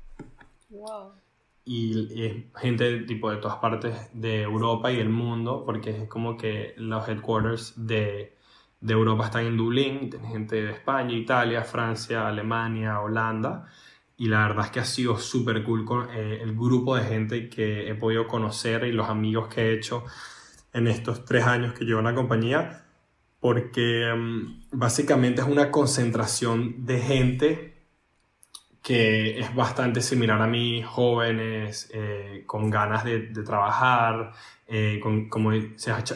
[1.64, 6.37] Y, es gente tipo de todas partes de Europa y del mundo, porque es como
[6.37, 8.37] que los headquarters de,
[8.83, 13.66] de Europa están en Dublín, y gente de España, Italia, Francia, Alemania, Holanda.
[14.18, 17.49] Y la verdad es que ha sido súper cool con, eh, el grupo de gente
[17.49, 20.05] que he podido conocer y los amigos que he hecho
[20.74, 22.83] en estos tres años que llevo en la compañía
[23.43, 27.72] porque mm, básicamente es una concentración de gente
[28.83, 34.33] que es bastante similar a mí, jóvenes, eh, con ganas de, trabajar,
[34.66, 35.51] eh, con, como,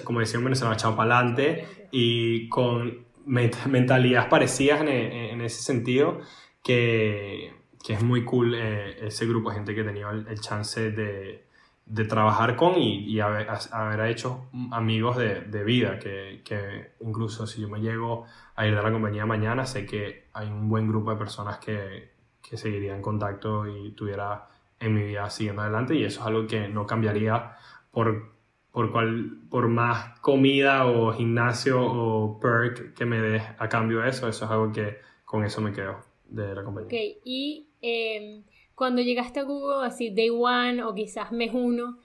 [0.04, 6.20] como decía en echado para adelante y con mentalidades parecidas en, ese sentido,
[6.62, 7.54] que,
[7.84, 11.46] que, es muy cool eh, ese grupo de gente que ha tenido el chance de,
[11.86, 17.46] de trabajar con y, y haber, haber, hecho amigos de, de vida, que, que, incluso
[17.46, 20.88] si yo me llego a ir de la compañía mañana, sé que hay un buen
[20.88, 22.15] grupo de personas que,
[22.48, 26.46] que seguiría en contacto y tuviera en mi vida siguiendo adelante y eso es algo
[26.46, 27.56] que no cambiaría
[27.90, 28.34] por,
[28.70, 34.10] por, cual, por más comida o gimnasio o perk que me dé a cambio de
[34.10, 35.96] eso, eso es algo que con eso me quedo
[36.28, 36.88] de la compañía.
[36.88, 37.68] Ok, y...
[37.82, 38.42] Em,
[38.76, 41.98] cuando llegaste a Google, así day one o quizás mes uno,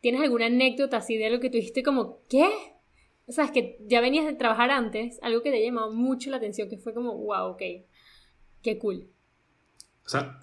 [0.00, 2.48] ¿tienes alguna anécdota así de algo que tuviste como, ¿qué?
[3.26, 6.38] O sea, es que ya venías de trabajar antes, algo que te llamado mucho la
[6.38, 7.62] atención, que fue como, wow, ok,
[8.62, 9.06] qué cool.
[10.06, 10.38] O sea,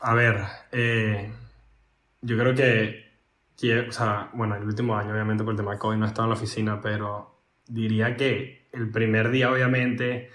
[0.00, 0.42] a ver,
[0.72, 1.32] eh,
[2.20, 5.96] yo creo que, o sea, bueno, el último año obviamente por el tema de COVID
[5.96, 10.30] no he estado en la oficina, pero diría que el primer día obviamente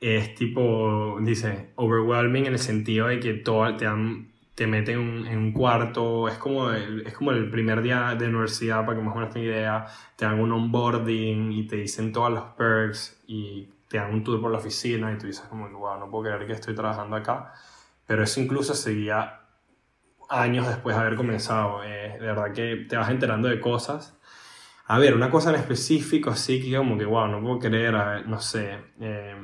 [0.00, 5.38] es tipo, dice, overwhelming en el sentido de que todo, te, dan, te meten en
[5.38, 9.14] un cuarto, es como, el, es como el primer día de universidad, para que más
[9.14, 9.86] o menos tengas idea,
[10.16, 14.40] te dan un onboarding y te dicen todos los perks y te dan un tour
[14.40, 17.52] por la oficina y tú dices como, wow, no puedo creer que estoy trabajando acá,
[18.06, 19.40] pero eso incluso seguía
[20.28, 24.16] años después de haber comenzado, eh, de verdad que te vas enterando de cosas.
[24.86, 27.94] A ver, una cosa en específico, así que como que, wow, no puedo creer,
[28.28, 29.36] no sé, eh,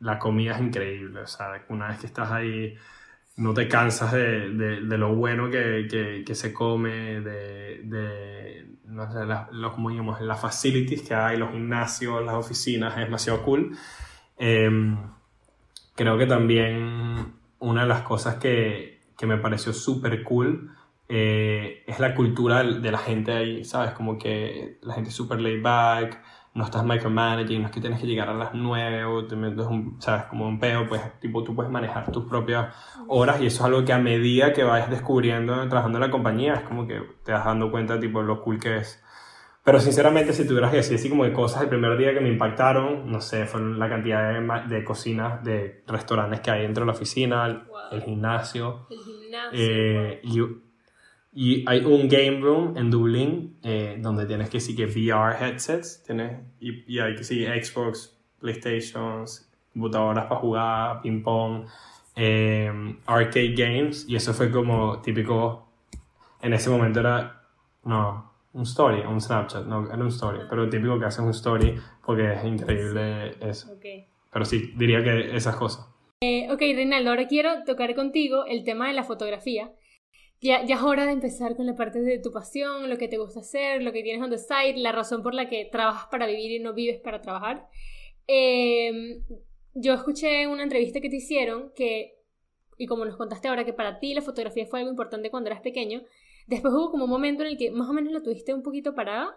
[0.00, 1.20] la comida es increíble.
[1.20, 2.76] O sea, una vez que estás ahí,
[3.36, 8.66] no te cansas de, de, de lo bueno que, que, que, se come, de, de
[8.86, 9.18] no sé,
[9.52, 13.76] los, como digamos, las facilities que hay, los gimnasios, las oficinas, es demasiado cool.
[14.38, 14.96] Em,
[15.94, 20.70] creo que también una de las cosas que, que me pareció súper cool
[21.08, 23.92] eh, es la cultura de la gente ahí, ¿sabes?
[23.92, 26.22] Como que la gente es súper laid back,
[26.56, 29.66] no estás micromanaging, no es que tienes que llegar a las 9 o te metes
[29.66, 32.74] un, sabes, como un peo, pues tipo tú puedes manejar tus propias
[33.08, 36.54] horas y eso es algo que a medida que vayas descubriendo trabajando en la compañía
[36.54, 39.02] es como que te vas dando cuenta tipo lo cool que es.
[39.64, 42.28] Pero sinceramente, si tuvieras que decir así como de cosas el primer día que me
[42.28, 46.86] impactaron, no sé, fue la cantidad de, de cocinas, de restaurantes que hay dentro de
[46.86, 48.86] la oficina, el, el gimnasio.
[48.88, 49.50] El gimnasio.
[49.52, 50.40] Eh, y,
[51.38, 56.02] y, hay un game room en Dublín eh, donde tienes que sí que VR headsets,
[56.02, 61.66] tienes, y, y hay que sí Xbox, PlayStations, computadoras para jugar, ping pong,
[62.16, 62.72] eh,
[63.04, 65.68] arcade games, y eso fue como típico,
[66.40, 67.42] en ese momento era,
[67.84, 71.74] no, un story, un Snapchat, no, era un story, pero típico que haces un story
[72.02, 73.72] porque es increíble eso.
[73.72, 73.84] Ok.
[74.32, 75.86] Pero sí, diría que esas cosas.
[76.22, 79.70] Eh, ok, Reinaldo, ahora quiero tocar contigo el tema de la fotografía.
[80.40, 83.16] Ya, ya es hora de empezar con la parte de tu pasión, lo que te
[83.16, 86.26] gusta hacer, lo que tienes on the side, la razón por la que trabajas para
[86.26, 87.68] vivir y no vives para trabajar.
[88.28, 89.22] Eh,
[89.74, 92.18] yo escuché una entrevista que te hicieron que,
[92.76, 95.62] y como nos contaste ahora, que para ti la fotografía fue algo importante cuando eras
[95.62, 96.02] pequeño,
[96.46, 98.94] Después hubo como un momento en el que más o menos la tuviste un poquito
[98.94, 99.34] parada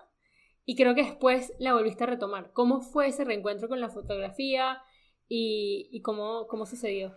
[0.66, 2.52] y creo que después la volviste a retomar.
[2.54, 4.82] ¿Cómo fue ese reencuentro con la fotografía
[5.28, 7.16] y, y cómo, cómo sucedió?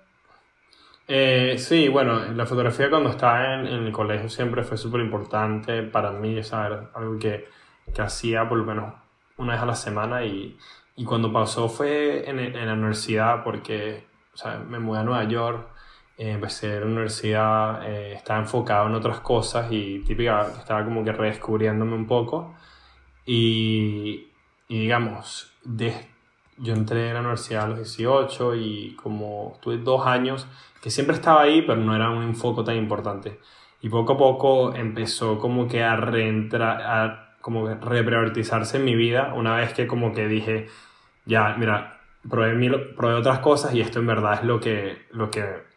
[1.08, 5.82] Eh, sí, bueno, la fotografía cuando estaba en, en el colegio siempre fue súper importante
[5.82, 6.80] para mí, ¿sabes?
[6.94, 7.48] Algo que,
[7.94, 8.94] que, hacía por lo menos
[9.36, 10.56] una vez a la semana y,
[10.96, 15.24] y cuando pasó fue en, en la universidad porque o sea, me mudé a Nueva
[15.24, 15.72] York
[16.18, 21.12] eh, empecé la universidad, eh, estaba enfocado en otras cosas y típica, estaba como que
[21.12, 22.54] redescubriéndome un poco.
[23.26, 24.28] Y,
[24.68, 25.94] y digamos, de,
[26.58, 30.46] yo entré a la universidad a los 18 y como tuve dos años
[30.80, 33.40] que siempre estaba ahí, pero no era un enfoque tan importante.
[33.80, 39.32] Y poco a poco empezó como que a reentrar, a como repriorizarse en mi vida
[39.34, 40.68] una vez que como que dije,
[41.24, 45.30] ya, mira, probé, mil, probé otras cosas y esto en verdad es lo que, lo
[45.30, 45.72] que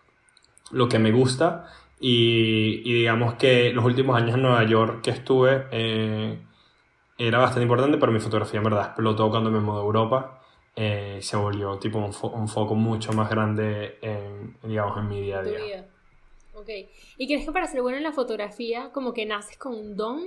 [0.71, 1.67] lo que me gusta
[1.99, 6.39] y, y, digamos que los últimos años en Nueva York que estuve eh,
[7.17, 10.41] era bastante importante, pero mi fotografía en verdad explotó cuando me mudé a Europa.
[10.76, 15.21] Eh, se volvió tipo un, fo un, foco mucho más grande en, digamos, en mi
[15.21, 15.57] día a día.
[15.57, 15.86] Vida.
[16.53, 16.69] Ok.
[17.17, 20.21] ¿Y crees que para ser bueno en la fotografía como que naces con un don?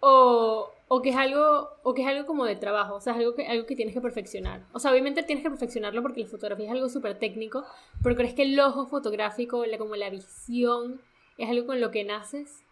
[0.00, 3.20] ¿O, o que es algo o que es algo como de trabajo, o sea, es
[3.20, 4.66] algo que, algo que tienes que perfeccionar.
[4.72, 7.64] O sea, obviamente tienes que perfeccionarlo porque la fotografía es algo súper técnico,
[8.02, 11.00] pero ¿crees que el ojo fotográfico, la, como la visión,
[11.38, 12.64] es algo con lo que naces?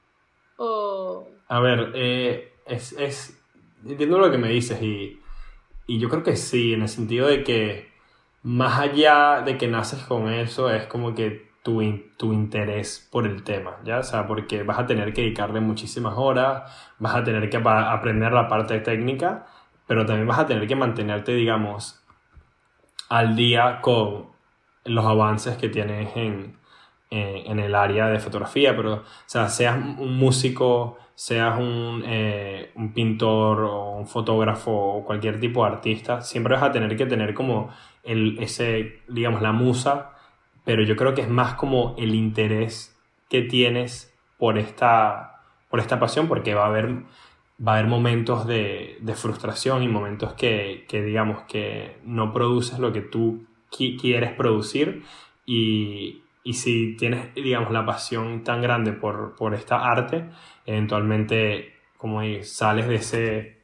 [0.56, 1.26] O...
[1.48, 3.42] A ver, eh, es, es,
[3.86, 5.19] entiendo lo que me dices y,
[5.90, 7.90] y yo creo que sí, en el sentido de que
[8.44, 11.82] más allá de que naces con eso, es como que tu,
[12.16, 13.98] tu, interés por el tema, ¿ya?
[13.98, 16.62] O sea, porque vas a tener que dedicarle muchísimas horas,
[17.00, 19.46] vas a tener que aprender la parte técnica,
[19.88, 22.00] pero también vas a tener que mantenerte, digamos,
[23.08, 24.28] al día con
[24.84, 26.56] los avances que tienes en,
[27.10, 32.92] en, el área de fotografía, pero, o sea, seas un músico, seas un, eh, un,
[32.92, 37.34] pintor o un fotógrafo o cualquier tipo de artista, siempre vas a tener que tener
[37.34, 37.70] como
[38.04, 40.12] el, ese, digamos, la musa
[40.64, 42.96] pero yo creo que es más como el interés
[43.28, 47.02] que tienes por esta, por esta pasión, porque va a haber,
[47.66, 52.78] va a haber momentos de, de frustración y momentos que, que, digamos, que no produces
[52.78, 55.04] lo que tú quieres producir
[55.46, 60.30] y, y, si tienes, digamos, la pasión tan grande por, por esta arte,
[60.66, 63.60] eventualmente, como sales de ese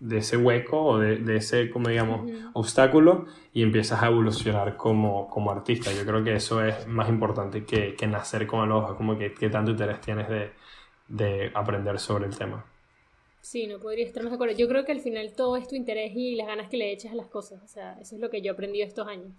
[0.00, 5.28] de ese hueco o de, de ese, como digamos, obstáculo y empiezas a evolucionar como,
[5.28, 5.92] como, artista.
[5.92, 9.34] Yo creo que eso es más importante que, que nacer con el ojo, como que,
[9.34, 10.52] que tanto interés tienes de,
[11.08, 12.64] de, aprender sobre el tema.
[13.42, 14.56] Sí, no podría estar más de acuerdo.
[14.56, 17.12] Yo creo que al final todo es tu interés y las ganas que le echas
[17.12, 17.62] a las cosas.
[17.62, 19.32] O sea, eso es lo que yo he aprendido estos años.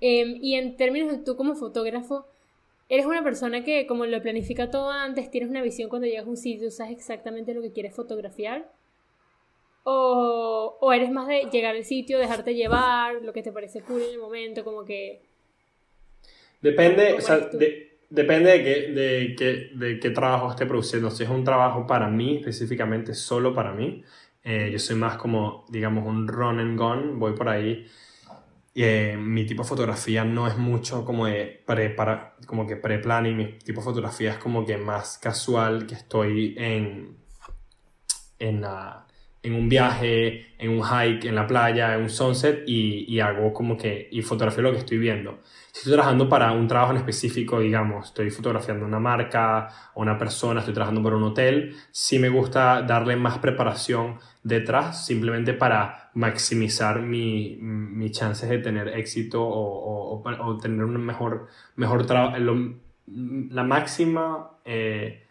[0.00, 2.26] Eh, y en términos de tú como fotógrafo,
[2.88, 6.30] eres una persona que como lo planifica todo antes, tienes una visión cuando llegas a
[6.30, 8.70] un sitio, sabes exactamente lo que quieres fotografiar
[9.88, 14.02] o, o, eres más de llegar al sitio, dejarte llevar, lo que te parece cool
[14.02, 15.22] en el momento, como que...
[16.60, 21.08] Depende, o sea, de, depende de qué, de, qué, de qué trabajo esté produciendo.
[21.08, 24.02] Si es un trabajo para mí, específicamente solo para mí,
[24.42, 27.86] eh, yo soy más como, digamos, un run and gun, voy por ahí.
[28.78, 31.24] Eh, mi tipo de fotografía no es mucho como
[31.64, 35.94] pre, para, como que pre-planning, mi tipo de fotografía es como que más casual, que
[35.94, 37.16] estoy en,
[38.38, 39.06] en la
[39.46, 43.52] en un viaje, en un hike, en la playa, en un sunset y, y, hago
[43.52, 45.38] como que, y fotografío lo que estoy viendo.
[45.70, 50.18] Si estoy trabajando para un trabajo en específico, digamos, estoy fotografiando una marca o una
[50.18, 56.10] persona, estoy trabajando para un hotel, sí me gusta darle más preparación detrás, simplemente para
[56.14, 62.36] maximizar mi, mi chances de tener éxito o, o, tener un mejor, mejor trabajo,
[63.06, 64.50] la máxima...
[64.64, 65.22] Eh,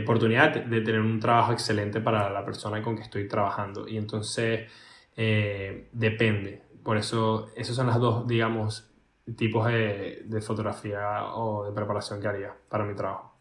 [0.00, 3.88] oportunidad de tener un trabajo excelente para la persona con que estoy trabajando.
[3.88, 4.70] Y entonces
[5.16, 6.62] eh, depende.
[6.82, 8.90] Por eso, esos son las dos, digamos,
[9.36, 13.36] tipos de, de, fotografía o de preparación que haría para mi trabajo.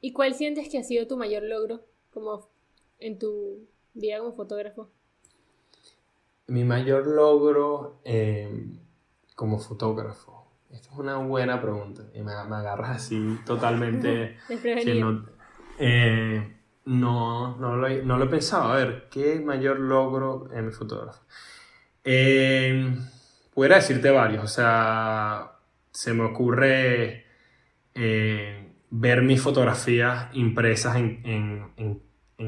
[0.00, 1.80] ¿Y cuál sientes que ha sido tu mayor logro
[2.10, 2.48] como
[2.98, 4.90] en tu vida como fotógrafo?
[6.46, 8.78] Mi mayor logro em,
[9.34, 10.46] como fotógrafo.
[10.70, 14.36] Esta es una buena pregunta y me, me agarras así totalmente.
[15.00, 15.26] no,
[15.78, 18.72] eh, no, no, lo he, no, lo he, pensado.
[18.72, 21.24] A ver, ¿qué mayor logro en mi fotógrafo?
[22.04, 22.94] Eh,
[23.54, 25.52] Pudiera decirte varios, o sea,
[25.90, 27.26] se me ocurre
[27.94, 32.02] eh, ver mis fotografías impresas en, en, en,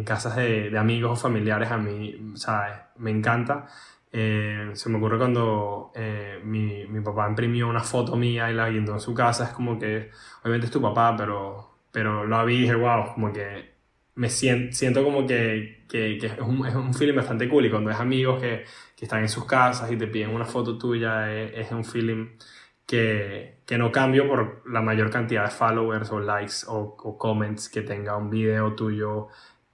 [0.05, 2.79] casas de, de, amigos o familiares, a mí, ¿sabes?
[2.99, 3.67] Me encanta.
[4.11, 8.69] Eh, se me ocurre cuando eh, mi, mi, papá imprimió una foto mía y la
[8.69, 10.11] guindó en su casa, es como que,
[10.43, 13.73] obviamente es tu papá, pero, pero lo vi y dije, wow, como que
[14.17, 17.71] me siento, siento como que, que, que es, un, es un feeling bastante cool y
[17.71, 18.65] cuando es amigos que
[19.03, 22.39] que están en sus casas y te piden una foto tuya, es, es un feeling
[22.87, 27.69] que, que, no cambio por la mayor cantidad de followers o likes o, o comments
[27.69, 29.27] que tenga un video tuyo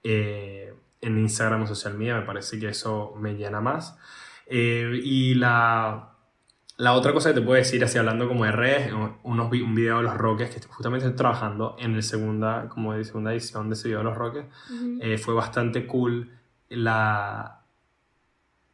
[0.03, 2.15] eh, en Instagram o social media.
[2.15, 3.97] Me parece que eso me llena más.
[4.47, 6.09] Eh, y la,
[6.77, 9.97] la otra cosa que te puedo decir, así hablando como de redes, unos, un video
[9.97, 13.75] de los Roques, que justamente estoy trabajando en el segunda, como de segunda edición de
[13.75, 14.45] ese video de los Roques,
[15.01, 16.31] eh, fue bastante cool
[16.69, 17.59] la,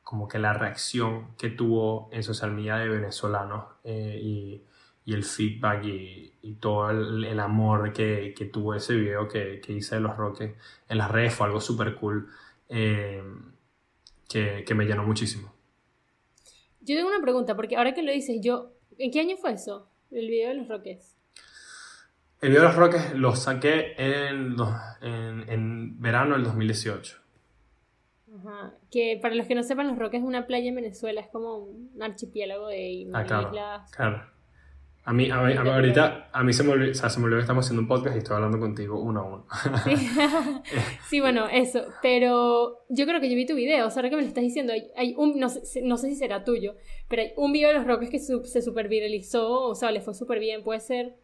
[0.03, 4.63] como que la reacción que tuvo en social media de venezolanos eh, y,
[5.05, 9.61] y, el feedback y, y todo el, el, amor que, que, tuvo ese video que,
[9.61, 10.55] que, hice de los Roques
[10.89, 12.27] en las redes fue algo súper cool
[12.69, 13.23] eh,
[14.27, 15.53] que, que, me llenó muchísimo.
[16.81, 19.89] Yo tengo una pregunta, porque ahora que lo dices, yo, ¿en qué año fue eso?
[20.11, 21.15] El video de los Roques.
[22.41, 24.55] El video de los Roques lo saqué en,
[25.01, 27.25] en, en verano del 2018.
[28.91, 31.57] Que para los que no sepan, Los Roques es una playa en Venezuela, es como
[31.57, 33.91] un archipiélago de ah, claro, islas.
[33.91, 34.23] Claro.
[35.07, 37.37] A mí, a mí, ahorita, a mí se me, olvidó, o sea, se me olvidó
[37.37, 39.47] que estamos haciendo un podcast y estoy hablando contigo uno a uno.
[39.83, 39.95] Sí.
[41.09, 41.85] sí, bueno, eso.
[42.01, 44.43] Pero yo creo que yo vi tu video, o sea, ahora que me lo estás
[44.43, 46.73] diciendo, hay, hay un, no sé, no sé, si será tuyo,
[47.07, 50.15] pero hay un video de los Roques que se super viralizó, o sea, le fue
[50.15, 51.15] súper bien, puede ser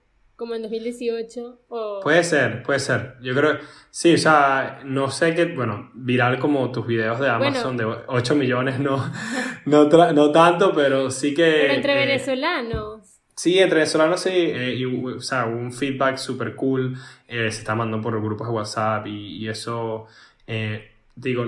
[0.41, 1.99] como en 2018 o...
[2.01, 3.13] Puede ser, puede ser.
[3.21, 3.59] Yo creo,
[3.91, 8.33] sí, o sea, no sé qué, bueno, viral como tus videos de Amazon de 8
[8.33, 8.97] millones, no,
[9.67, 11.43] no, no, tanto, pero sí que...
[11.43, 13.00] Pero entre eh, venezolanos.
[13.41, 16.95] Sí, entre venezolanos sí, eh, o sea, un feedback súper cool,
[17.27, 20.05] eh, se está mandando por grupos de WhatsApp y, eso,
[21.15, 21.45] digo,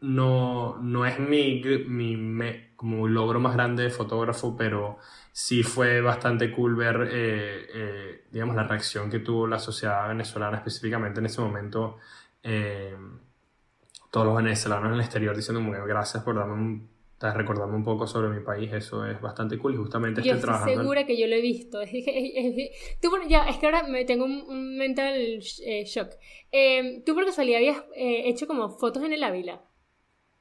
[0.00, 4.98] no, no es mi, mi me, como logro más grande de fotógrafo, pero
[5.32, 10.56] sí fue bastante cool ver, eh, eh, digamos, la reacción que tuvo la sociedad venezolana
[10.56, 11.98] específicamente en ese momento.
[12.42, 12.96] Eh,
[14.10, 16.88] todos los venezolanos en el exterior diciendo muy gracias por darme un,
[17.20, 20.66] recordarme un poco sobre mi país, eso es bastante cool y justamente estoy trabajando.
[20.66, 21.80] Yo estoy segura que yo lo he visto.
[21.90, 26.10] Es, tú, ya, es que ahora me tengo un, mental shock.
[27.04, 29.62] tú por casualidad habías hecho como fotos en el Ávila.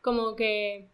[0.01, 0.91] Como que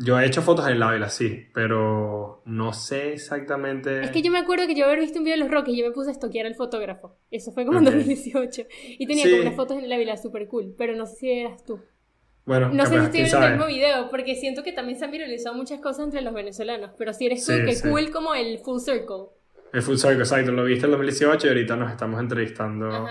[0.00, 4.00] yo he hecho fotos en la vela, sí, pero no sé exactamente.
[4.00, 5.78] Es que yo me acuerdo que yo había visto un video de los Roques y
[5.78, 7.18] yo me puse a estoquear al fotógrafo.
[7.32, 8.62] Eso fue como en 2018.
[8.96, 11.64] Y tenía como unas fotos en la vela súper cool, pero no sé si eras
[11.64, 11.80] tú.
[12.48, 15.10] Bueno, no sé si estoy en el mismo video, porque siento que también se han
[15.10, 18.80] viralizado muchas cosas entre los venezolanos, pero si eres tú, que cool como el full
[18.80, 19.26] circle.
[19.70, 20.50] El full circle, exacto.
[20.50, 23.06] Lo viste en 2018 y ahorita nos estamos entrevistando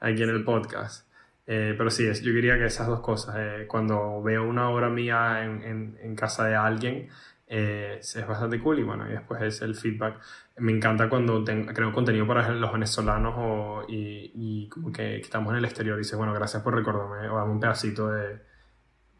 [0.00, 1.06] aquí en el podcast.
[1.46, 3.36] Eh, pero sí, yo diría que esas dos cosas.
[3.38, 7.10] Eh, cuando veo una obra mía en, en, en casa de alguien,
[7.46, 10.18] eh, es bastante cool y bueno, y después es el feedback.
[10.56, 15.58] Me encanta cuando creo contenido para los venezolanos o, y, y, como que, estamos en
[15.58, 18.47] el exterior y dices, bueno, gracias por recordarme o dame un pedacito de,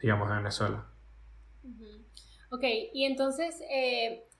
[0.00, 0.86] digamos, de Venezuela.
[2.50, 3.62] Ok, y entonces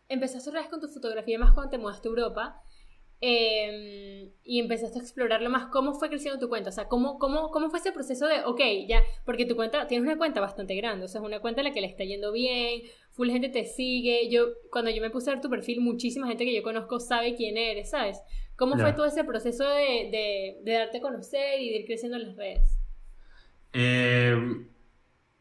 [0.09, 2.63] empezaste otra vez con tu fotografía más cuando te mudaste a Europa.
[3.21, 5.67] Em, y empezaste a explorarlo más.
[5.73, 6.71] ¿Cómo fue creciendo tu cuenta?
[6.71, 10.07] O sea, ¿cómo, cómo, cómo fue ese proceso de, ok, ya, porque tu cuenta, tienes
[10.07, 12.31] una cuenta bastante grande, o sea, es una cuenta en la que le está yendo
[12.31, 14.29] bien, full gente te sigue.
[14.31, 17.35] Yo, cuando yo me puse a ver tu perfil, muchísima gente que yo conozco sabe
[17.35, 18.23] quién eres, ¿sabes?
[18.55, 22.17] ¿Cómo fue todo ese proceso de, de, de, darte a conocer y de ir creciendo
[22.17, 22.79] en las redes?
[23.73, 24.69] Em,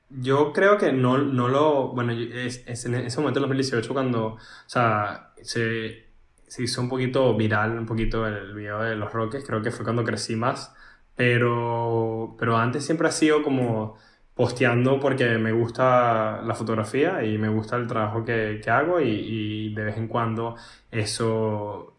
[0.10, 1.90] yo creo que no, no lo.
[1.90, 4.26] Bueno, es, es en ese momento, en 2018, cuando.
[4.26, 6.08] O sea, se
[6.48, 9.84] se hizo un poquito viral, un poquito el video de los Roques, creo que fue
[9.84, 10.74] cuando crecí más,
[11.16, 13.96] pero, pero antes siempre ha sido como
[14.34, 19.10] posteando porque me gusta la fotografía y me gusta el trabajo que, que hago y,
[19.10, 20.56] y, de vez en cuando
[20.92, 21.98] eso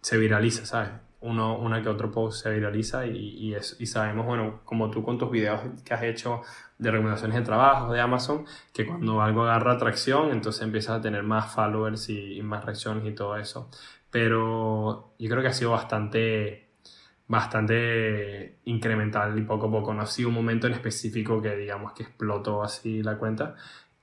[0.00, 0.90] se viraliza, ¿sabes?
[1.24, 5.02] uno, una que otro post se viraliza y, y, es, y sabemos, bueno, como tú
[5.02, 6.42] con tus videos que has hecho
[6.78, 11.22] de recomendaciones de trabajo de Amazon, que cuando algo agarra atracción, entonces empiezas a tener
[11.22, 13.70] más followers y, y más reacciones y todo eso.
[14.10, 16.68] Pero yo creo que ha sido bastante,
[17.26, 19.92] bastante incremental y poco a poco.
[19.92, 23.56] No ha sido un momento en específico que digamos que explotó así la cuenta.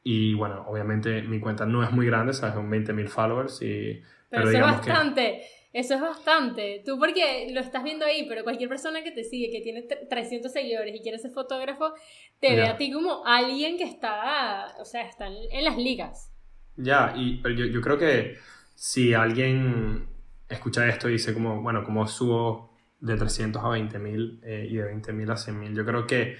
[0.03, 2.55] Y bueno, obviamente mi cuenta no es muy grande, ¿sabes?
[2.55, 4.01] Son 20.000 followers y...
[4.29, 5.41] Pero, eso es bastante.
[5.73, 6.83] Eso es bastante.
[6.85, 10.51] Tú porque lo estás viendo ahí, pero cualquier persona que te sigue, que tiene 300
[10.51, 11.93] seguidores y quiere ser fotógrafo,
[12.39, 16.31] te ve a ti como alguien que está, o sea, está en, las ligas.
[16.75, 18.37] Ya, y pero yo, yo, creo que
[18.75, 20.07] si alguien
[20.49, 24.93] escucha esto y dice como, bueno, como subo de 300 a 20.000 eh, y de
[24.93, 26.37] 20.000 a 100.000, yo creo que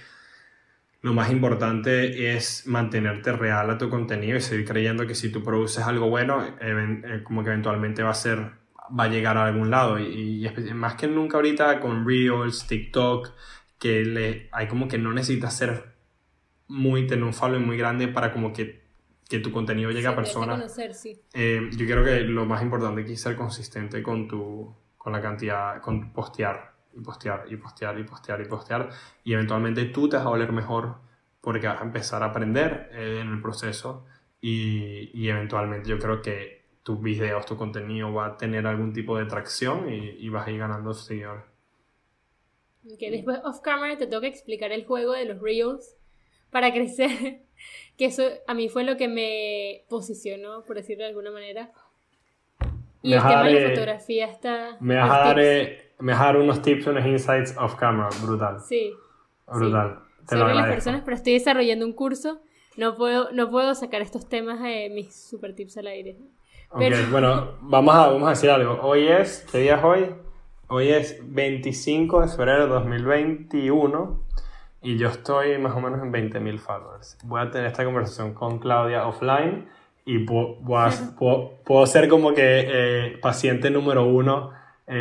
[1.02, 5.42] lo más importante es mantenerte real a tu contenido y seguir creyendo que si tú
[5.42, 8.52] produces algo bueno, eh, como que eventualmente va a ser,
[8.98, 9.98] va a llegar a algún lado.
[9.98, 13.30] Y, más que nunca ahorita con Reels, TikTok,
[13.78, 15.94] que le, hay como que no necesitas ser
[16.68, 18.82] muy, tener un following muy grande para como que,
[19.28, 20.58] que tu contenido llegue a personas.
[20.58, 21.20] Conocer, sí.
[21.34, 25.80] eh, yo creo que lo más importante es ser consistente con tu, con la cantidad,
[25.80, 28.90] con postear y postear y postear y postear y postear
[29.24, 30.96] y eventualmente tú te vas a volver mejor
[31.40, 34.06] porque vas a empezar a aprender eh, en el proceso
[34.40, 39.18] y, y, eventualmente yo creo que tus videos, tu contenido va a tener algún tipo
[39.18, 41.44] de tracción y, y vas a ir ganando seguidores.
[42.98, 45.96] Que después off camera te toca explicar el juego de los reels
[46.50, 47.42] para crecer,
[47.96, 51.70] que eso a mí fue lo que me posicionó, por decirlo de alguna manera.
[53.02, 54.76] Y me el tema de la fotografía está...
[54.80, 55.36] Me vas a dar
[56.02, 58.60] me dar unos tips, unos insights off camera, brutal.
[58.60, 58.92] Sí.
[59.46, 60.00] Brutal.
[60.20, 60.26] Sí.
[60.28, 62.40] Te Sobre las personas, pero estoy desarrollando un curso.
[62.76, 66.16] No puedo, no puedo sacar estos temas de mis super tips al aire.
[66.78, 66.96] Pero...
[67.10, 68.78] bueno, vamos a, vamos a decir algo.
[68.82, 70.06] Hoy es, ¿qué día es hoy?
[70.68, 74.22] Hoy es 25 de febrero de 2021
[74.82, 77.18] y yo estoy más o menos en 20.000 followers.
[77.24, 79.68] Voy a tener esta conversación con Claudia offline
[80.04, 80.58] y puedo,
[81.18, 84.50] puedo, puedo ser como que eh, paciente número uno
[84.86, 84.94] eh,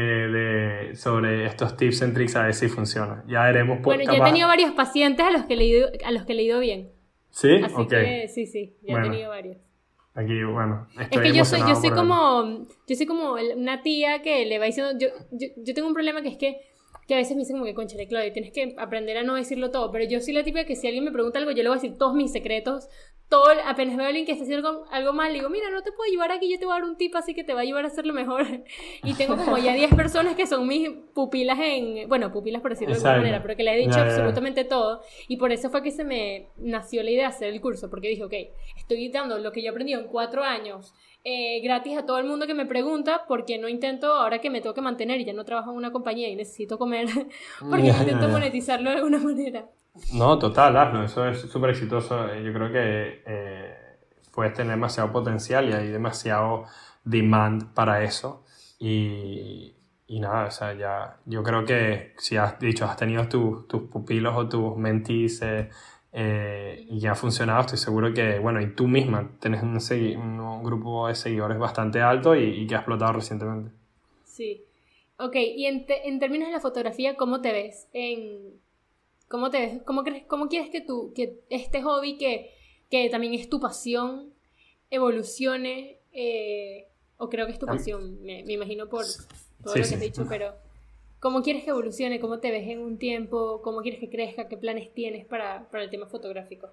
[0.89, 3.23] de, sobre estos tips and tricks a ver si funciona.
[3.27, 3.79] Ya veremos.
[3.81, 6.33] Pues, bueno, yo he tenido varios pacientes a los que he leído, a los que
[6.33, 6.91] he leído bien.
[7.29, 7.61] ¿Sí?
[7.63, 9.57] Así que sí, sí, ya he tenido varios.
[10.13, 14.21] Aquí, bueno, estoy es que yo soy, yo soy como, yo soy como una tía
[14.21, 16.61] que le va diciendo, yo, yo, yo tengo un problema que es que
[17.07, 19.71] que a veces me dicen como que, conchale, Claudia, tienes que aprender a no decirlo
[19.71, 21.77] todo, pero yo soy la típica que si alguien me pregunta algo, yo le voy
[21.77, 22.87] a decir todos mis secretos,
[23.31, 26.11] todo, apenas veo a alguien que está haciendo algo, mal, digo, mira, no te puedo
[26.11, 27.85] ayudar aquí, yo te voy a dar un tip así que te va a ayudar
[27.85, 28.45] a hacerlo mejor.
[29.03, 32.93] y tengo como ya 10 personas que son mis pupilas en, bueno, pupilas por decirlo
[32.93, 35.91] de alguna manera, pero que le he dicho absolutamente todo, y por eso fue que
[35.91, 38.33] se me nació la idea de hacer el curso, porque dije, ok,
[38.75, 42.25] estoy dando lo que yo he aprendido en cuatro años, eh, gratis a todo el
[42.25, 45.31] mundo que me pregunta porque no intento, ahora que me tengo que mantener y ya
[45.31, 47.07] no trabajo en una compañía y necesito comer,
[47.69, 49.69] porque intento monetizarlo de alguna manera.
[50.13, 52.29] No, total, hazlo, eso es súper exitoso.
[52.29, 53.75] Eh, yo creo que eh,
[54.33, 56.65] puedes tener demasiado potencial y hay demasiado
[57.03, 58.45] demand para eso.
[58.79, 59.75] Y,
[60.07, 64.35] y nada, o sea, ya yo creo que si has dicho, has tenido tus pupilos
[64.35, 65.41] o tus mentis
[66.13, 69.77] eh, y ha funcionado, estoy seguro que, bueno, y tú misma tenés un,
[70.39, 73.71] un grupo de seguidores bastante alto y, y, que ha explotado recientemente.
[74.25, 74.65] Sí.
[75.17, 77.87] Ok, y en, te, en, términos de la fotografía, ¿cómo te ves?
[77.93, 78.59] En,
[79.31, 79.81] ¿Cómo te ves?
[79.85, 82.53] ¿Cómo, crees, cómo quieres que, tu, que este hobby, que,
[82.91, 84.33] que también es tu pasión,
[84.91, 85.97] evolucione?
[86.13, 86.85] Eh,
[87.17, 89.05] o creo que es tu pasión, me, me imagino por
[89.63, 89.95] todo sí, lo que sí.
[89.95, 90.53] te he dicho, pero...
[91.21, 92.19] ¿Cómo quieres que evolucione?
[92.19, 93.61] ¿Cómo te ves en un tiempo?
[93.63, 94.47] ¿Cómo quieres que crezca?
[94.47, 96.69] ¿Qué planes tienes para, para el tema fotográfico?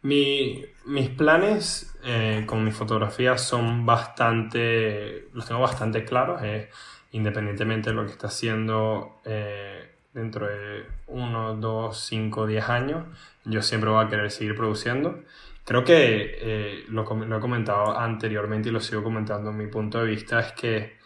[0.00, 6.70] Mi, mis planes eh, con mi fotografía son bastante, los tengo bastante claros, eh,
[7.12, 9.81] independientemente de lo que esté haciendo eh,
[10.12, 13.06] dentro de 1, 2, 5, 10 años,
[13.44, 15.20] yo siempre voy a querer seguir produciendo.
[15.64, 20.06] Creo que lo, lo he comentado anteriormente y lo sigo comentando en mi punto de
[20.06, 21.02] vista, es que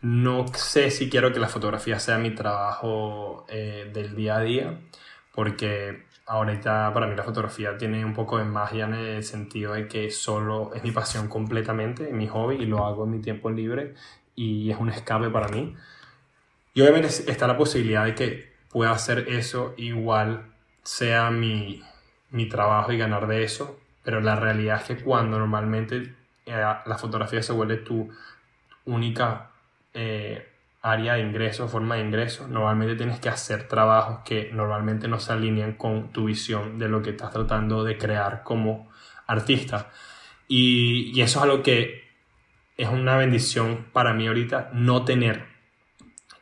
[0.00, 4.80] no sé si quiero que la fotografía sea mi trabajo eh, del día a día,
[5.34, 9.88] porque ahorita para mí la fotografía tiene un poco de magia en el sentido de
[9.88, 13.94] que solo es mi pasión completamente, mi hobby, y lo hago en mi tiempo libre
[14.36, 15.74] y es un escape para mí.
[16.78, 20.44] Y obviamente está la posibilidad de que pueda hacer eso igual
[20.84, 21.82] sea mi,
[22.30, 26.14] mi trabajo y ganar de eso, pero la realidad es que cuando normalmente
[26.46, 28.08] eh, la fotografía se vuelve tu
[28.84, 29.50] única
[29.92, 30.46] eh,
[30.80, 35.32] área de ingreso, forma de ingreso, normalmente tienes que hacer trabajos que normalmente no se
[35.32, 38.88] alinean con tu visión de lo que estás tratando de crear como
[39.26, 39.90] artista.
[40.46, 42.04] Y, y eso es algo que
[42.76, 45.57] es una bendición para mí ahorita, no tener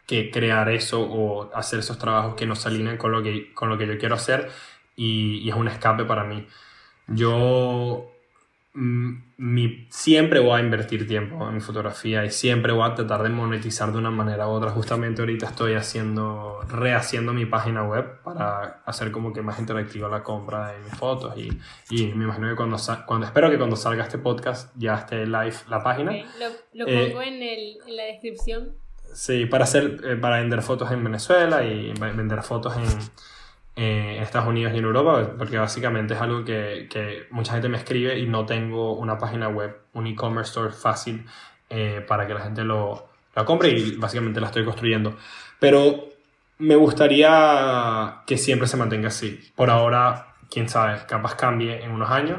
[0.06, 3.68] que crear eso o hacer esos trabajos que no se alinean con lo que, con
[3.68, 4.48] lo que yo quiero hacer
[4.96, 6.46] y, y es un escape para mí.
[7.08, 8.10] Yo
[8.78, 13.30] Mm, mi, siempre voy a invertir tiempo en fotografía y siempre voy a tratar de
[13.30, 14.70] monetizar de una manera u otra.
[14.70, 20.22] Justamente ahorita estoy haciendo, rehaciendo mi página web para hacer como que más interactiva la
[20.22, 21.58] compra de mis fotos y,
[21.88, 22.76] y me imagino que cuando,
[23.06, 26.12] cuando, espero que cuando salga este podcast ya esté live la página.
[26.12, 28.74] Lo, lo, pongo eh, en, el, en, la descripción.
[29.16, 32.84] Sí, para, hacer, eh, para vender fotos en Venezuela y vender fotos en
[33.76, 37.76] en Estados Unidos y en Europa, porque básicamente es algo que, que mucha gente me
[37.76, 41.26] escribe y no tengo una página web, un e-commerce store fácil
[41.68, 45.16] eh, para que la gente lo, lo compre y básicamente la estoy construyendo.
[45.60, 46.08] Pero
[46.58, 49.52] me gustaría que siempre se mantenga así.
[49.54, 52.38] Por ahora, quién sabe, capaz cambie en unos años.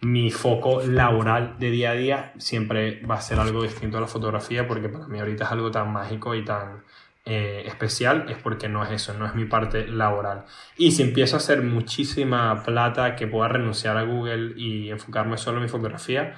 [0.00, 4.06] Mi foco laboral de día a día siempre va a ser algo distinto a la
[4.06, 6.84] fotografía porque para mí ahorita es algo tan mágico y tan
[7.24, 10.44] eh, especial es porque no es eso, no es mi parte laboral.
[10.76, 15.58] Y si empiezo a hacer muchísima plata que pueda renunciar a Google y enfocarme solo
[15.58, 16.36] en mi fotografía,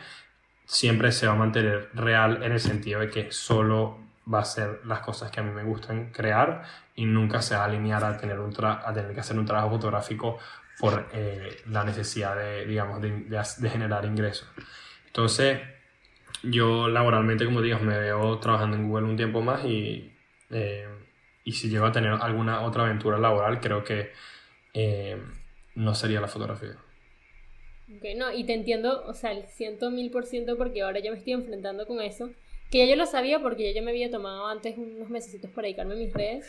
[0.65, 3.99] siempre se va a mantener real en el sentido de que solo
[4.33, 6.63] va a ser las cosas que a mí me gustan crear
[6.95, 9.71] y nunca se va a alinear a tener, un a tener que hacer un trabajo
[9.71, 10.39] fotográfico
[10.81, 14.49] por eh, la necesidad de, digamos, de, de, generar ingresos.
[15.07, 15.61] Entonces,
[16.43, 20.11] yo laboralmente, como digo, me veo trabajando en Google un tiempo más y
[20.51, 20.87] eh,
[21.45, 24.11] y si llego a tener alguna otra aventura laboral, creo que
[24.75, 25.17] eh,
[25.75, 26.77] no sería la fotografía.
[27.97, 31.11] Ok, no, y te entiendo, o sea, el ciento mil por ciento porque ahora yo
[31.13, 32.31] me estoy enfrentando con eso.
[32.71, 35.67] Que ya yo lo sabía porque ya yo me había tomado antes unos meses para
[35.67, 36.47] dedicarme a mis redes.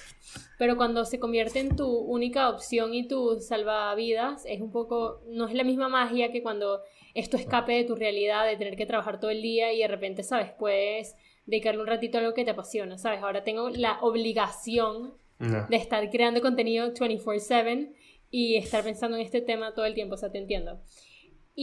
[0.60, 5.22] Pero cuando se convierte en tu única opción y tu salvavidas, es un poco.
[5.28, 6.82] No es la misma magia que cuando
[7.16, 10.22] esto escape de tu realidad, de tener que trabajar todo el día y de repente,
[10.22, 10.52] ¿sabes?
[10.60, 11.16] Pues
[11.46, 13.24] dedicarle un ratito a algo que te apasiona, ¿sabes?
[13.24, 17.94] Ahora tengo la obligación de estar creando contenido 24/7
[18.30, 20.80] y estar pensando en este tema todo el tiempo, o sea, te entiendo.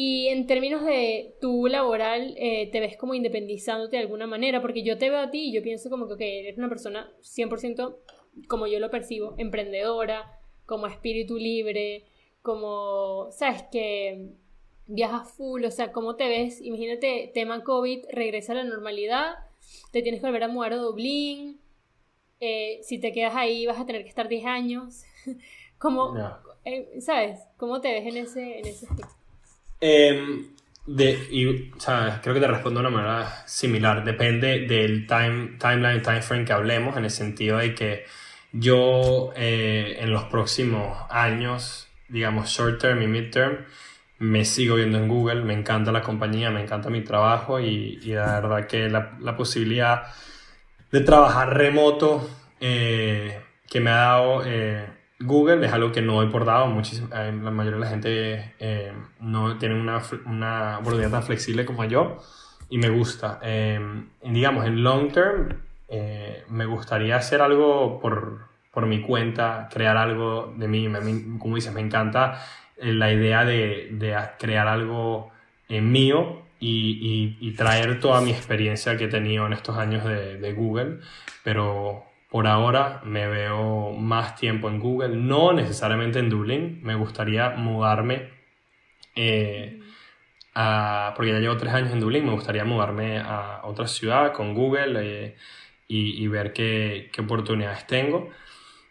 [0.00, 4.62] Y en términos de tu laboral, eh, ¿te ves como independizándote de alguna manera?
[4.62, 7.96] Porque yo te veo a ti y yo pienso como que eres una persona 100%
[8.46, 12.04] como yo lo percibo, emprendedora, como espíritu libre,
[12.42, 13.64] como, ¿sabes?
[13.72, 14.34] Que
[14.86, 16.60] viajas full, o sea, ¿cómo te ves?
[16.60, 19.34] Imagínate, tema COVID, regresa a la normalidad
[19.90, 21.60] te tienes que volver a mudar a Dublín,
[22.38, 25.02] eh, si te quedas ahí vas a tener que estar 10 años.
[25.78, 26.14] ¿Cómo,
[26.64, 27.40] eh, ¿Sabes?
[27.56, 29.18] ¿Cómo te ves en ese, en ese aspecto?
[29.80, 30.46] Em,
[30.86, 31.70] de, y.
[32.22, 34.04] Creo que te respondo de una manera similar.
[34.04, 38.04] Depende del time, timeline, time frame que hablemos, en el sentido de que
[38.52, 43.66] yo eh, en los próximos años, digamos short term y mid term,
[44.18, 48.40] me sigo viendo en Google, me encanta la compañía, me encanta mi trabajo y, la
[48.40, 50.04] verdad que la, la, posibilidad
[50.90, 52.28] de trabajar remoto
[52.60, 54.86] eh, que me ha dado eh,
[55.20, 56.66] Google es algo que no he por dado.
[56.66, 58.54] Muchísimo, eh, la mayoría de la gente
[59.20, 60.80] no tiene una, una
[61.10, 62.18] tan flexible como yo
[62.68, 63.40] y me gusta.
[64.22, 65.48] digamos, en long term
[66.48, 70.88] me gustaría hacer algo por, por mi cuenta, crear algo de mí,
[71.38, 72.40] como dices, me encanta
[72.76, 75.32] eh, la idea de, de crear algo
[75.68, 80.38] eh, mío y, y, traer toda mi experiencia que he tenido en estos años de,
[80.38, 80.98] de, Google,
[81.42, 87.50] pero por ahora me veo más tiempo en Google, no necesariamente en Dublín, me gustaría
[87.50, 88.30] mudarme,
[89.14, 89.80] eh,
[90.54, 94.54] a, porque ya llevo tres años en Dublín, me gustaría mudarme a otra ciudad con
[94.54, 95.36] Google
[95.88, 98.30] y, y, ver qué, qué oportunidades tengo.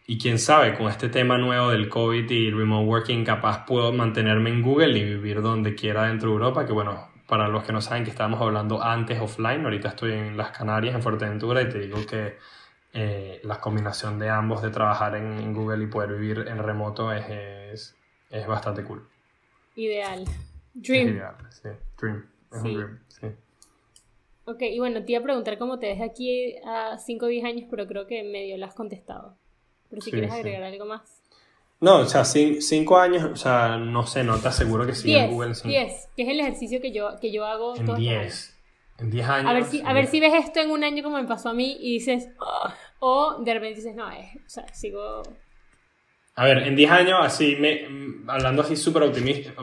[0.07, 4.49] Y quién sabe, con este tema nuevo del COVID y remote working, capaz puedo mantenerme
[4.49, 7.81] en Google y vivir donde quiera dentro de Europa, que bueno, para los que no
[7.81, 11.79] saben que estábamos hablando antes offline, ahorita estoy en las Canarias, en Fuerteventura, y te
[11.79, 12.37] digo que
[12.99, 17.95] eh, la combinación de ambos, de trabajar en, Google y poder vivir en remoto, es,
[18.31, 19.07] es, bastante cool.
[19.75, 20.25] Ideal.
[20.73, 21.09] Dream.
[21.09, 21.69] ideal, sí.
[22.01, 22.25] Dream.
[22.51, 23.27] Es un dream, sí.
[24.45, 27.45] Ok, y bueno, te iba a preguntar cómo te ves aquí a 5 o 10
[27.45, 29.37] años, pero creo que medio lo has contestado.
[29.91, 31.21] Pero si quieres agregar algo más.
[31.79, 35.29] No, o sea, cinco años, o sea, no sé, no te aseguro que sí en
[35.29, 35.53] Google.
[35.63, 37.75] Diez, que es el ejercicio que yo, que yo hago.
[37.75, 38.57] En diez.
[38.97, 39.51] En diez años.
[39.51, 41.53] A ver, si, a ver si ves esto en un año como me pasó a
[41.53, 42.69] mí y dices, oh",
[42.99, 45.23] o de repente dices, no, es, o sea, sigo...
[46.35, 47.87] A ver, en 10 años, así, me,
[48.27, 49.53] hablando así súper optimista,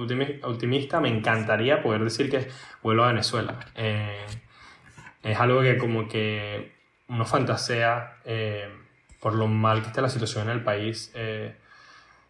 [0.42, 2.48] optimista, me encantaría poder decir que
[2.82, 3.60] vuelvo a Venezuela.
[3.76, 4.26] Eh,
[5.22, 6.72] es algo que como que
[7.08, 8.18] uno fantasea...
[8.24, 8.68] Eh,
[9.24, 11.56] por lo mal que está la situación en el país, eh,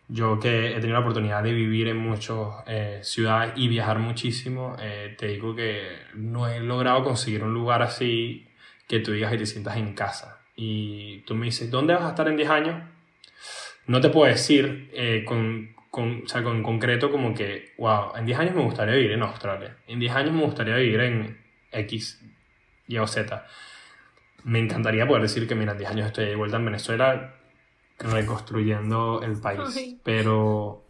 [0.06, 2.36] yo que he tenido la oportunidad de vivir en muchas
[2.68, 7.82] eh, ciudades y viajar muchísimo, eh, te digo que no he logrado conseguir un lugar
[7.82, 8.46] así
[8.86, 10.43] que tú digas y te sientas en casa.
[10.56, 12.82] Y tú me dices, ¿dónde vas a estar en 10 años?
[13.86, 18.26] No te puedo decir eh, con, con, o sea, con concreto como que, wow, en
[18.26, 22.22] 10 años me gustaría vivir en Australia, en 10 años me gustaría vivir en X,
[22.86, 23.46] Y o Z.
[24.44, 27.34] Me encantaría poder decir que, mira, en 10 años estoy de vuelta en Venezuela
[27.98, 30.82] reconstruyendo el país, pero...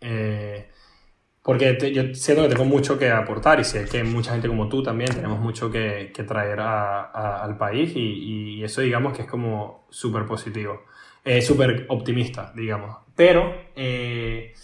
[0.00, 0.68] Eh,
[1.44, 4.82] porque yo siento que tengo mucho que aportar y sé que mucha gente como tú
[4.82, 9.28] también tenemos mucho que, que traer a, al país y, y, eso digamos que es
[9.28, 10.84] como súper positivo,
[11.22, 12.96] eh, súper optimista, digamos.
[13.14, 14.54] Pero eh,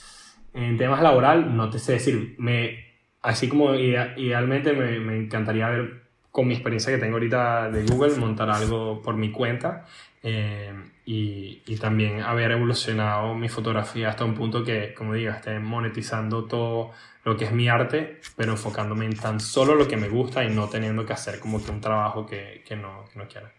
[0.55, 2.83] en temas laboral no te sé decir, me,
[3.21, 8.17] así como idealmente me, me encantaría ver con mi experiencia que tengo ahorita de Google
[8.17, 9.85] montar algo por mi cuenta
[10.23, 10.75] eh,
[11.07, 16.45] y, y, también haber evolucionado mi fotografía hasta un punto que, como digo, esté monetizando
[16.45, 16.93] todo
[17.25, 20.51] lo que es mi arte, pero enfocándome en tan solo lo que me gusta y
[20.51, 23.51] no teniendo que hacer como que un trabajo que, que no, que no quiero.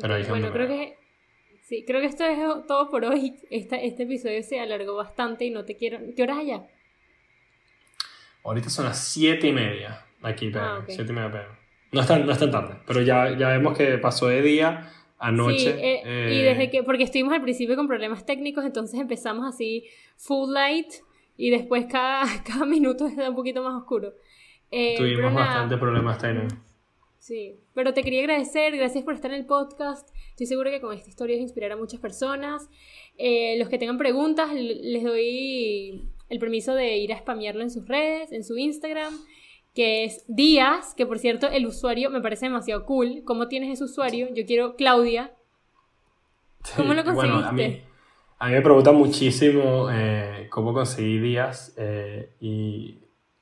[0.00, 0.98] Pero bueno, creo que
[1.62, 3.34] sí, creo que esto es todo por hoy.
[3.50, 5.98] Este, este episodio se alargó bastante y no te quiero.
[6.14, 6.62] ¿Qué horas allá?
[8.44, 11.59] Ahorita son las siete y media aquí, pero ah, siete y media pero
[11.92, 15.70] no es tan, no tarde, pero ya, ya vemos que pasó de día a noche.
[15.78, 19.84] Eh, y eh, desde que, porque estuvimos al principio con problemas técnicos, entonces empezamos así
[20.16, 20.86] full light
[21.36, 24.14] y después cada, cada minuto está un poquito más oscuro.
[24.70, 26.56] Eh, tuvimos bastante problemas técnicos.
[27.18, 30.08] Sí, pero te quería agradecer, gracias por estar en el podcast.
[30.30, 32.70] Estoy segura que con esta historia inspirará a muchas personas.
[33.58, 38.32] los que tengan preguntas, les doy el permiso de ir a spamearlo en sus redes,
[38.32, 39.12] en su Instagram
[39.74, 43.22] que es Díaz, que por cierto el usuario me parece demasiado cool.
[43.24, 44.28] ¿Cómo tienes ese usuario?
[44.34, 45.32] Yo quiero Claudia.
[46.76, 47.48] ¿Cómo lo conseguiste?
[47.48, 47.82] a, mí,
[48.38, 52.98] a, mí, me preguntan muchísimo eh, cómo conseguí Díaz eh, y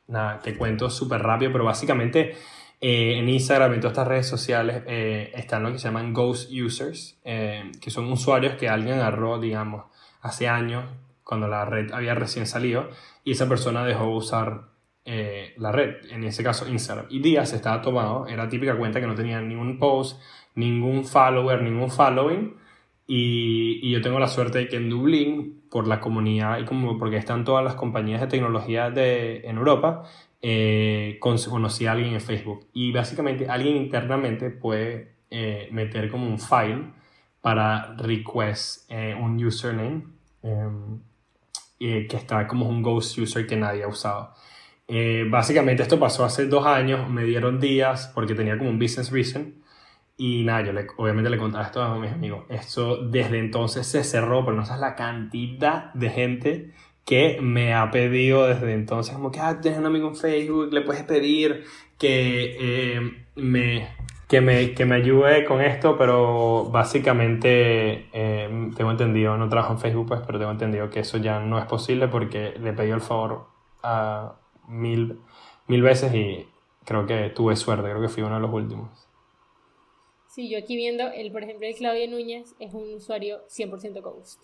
[0.07, 2.37] nada, te cuento súper rápido, pero básicamente
[2.81, 6.51] eh, en Instagram y en todas estas redes sociales están lo que se llaman ghost
[6.53, 9.87] users, que son usuarios que alguien agarró, digamos,
[10.21, 10.85] hace años,
[11.25, 12.89] cuando la red había recién salido,
[13.25, 14.78] y esa persona dejó de usar
[15.11, 17.07] eh, la red, en ese caso Instagram.
[17.09, 20.21] Y Díaz estaba tomado, era típica cuenta que no tenía ningún post,
[20.55, 22.55] ningún follower, ningún following.
[23.07, 26.99] Y, y, yo tengo la suerte de que en Dublín, por la comunidad y como
[26.99, 30.03] porque están todas las compañías de tecnología de, en Europa,
[30.43, 32.67] eh, conocí a alguien en Facebook.
[32.75, 36.93] Y básicamente alguien internamente puede eh, meter como un file
[37.41, 40.03] para request un username
[40.43, 41.01] em,
[41.79, 44.35] que está como un ghost user que nadie ha usado.
[44.89, 49.11] Eh, básicamente esto pasó hace dos años, me dieron días porque tenía como un business
[49.11, 49.55] reason
[50.21, 52.45] y nada, yo le, obviamente le contaba esto a mis amigos.
[52.49, 56.71] Esto desde entonces se cerró, pero no sabes la cantidad de gente
[57.05, 60.83] que me ha pedido desde entonces, como que, ah, tienes un amigo en Facebook, le
[60.83, 61.65] puedes pedir
[61.99, 63.89] que, eh, me,
[64.29, 69.79] que, me, que me ayude con esto, pero básicamente eh, tengo entendido, no trabajo en
[69.79, 73.01] Facebook, pues, pero tengo entendido que eso ya no es posible porque le pedí el
[73.01, 73.47] favor
[73.83, 74.35] a
[74.69, 75.19] mil,
[75.67, 76.47] mil veces y
[76.85, 79.09] creo que tuve suerte, creo que fui uno de los últimos.
[80.29, 84.41] Sí, yo aquí viendo, el, por ejemplo, el Claudia Núñez es un usuario 100% Ghost.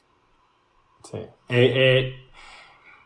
[1.05, 1.19] Sí.
[1.19, 2.15] Eh, eh,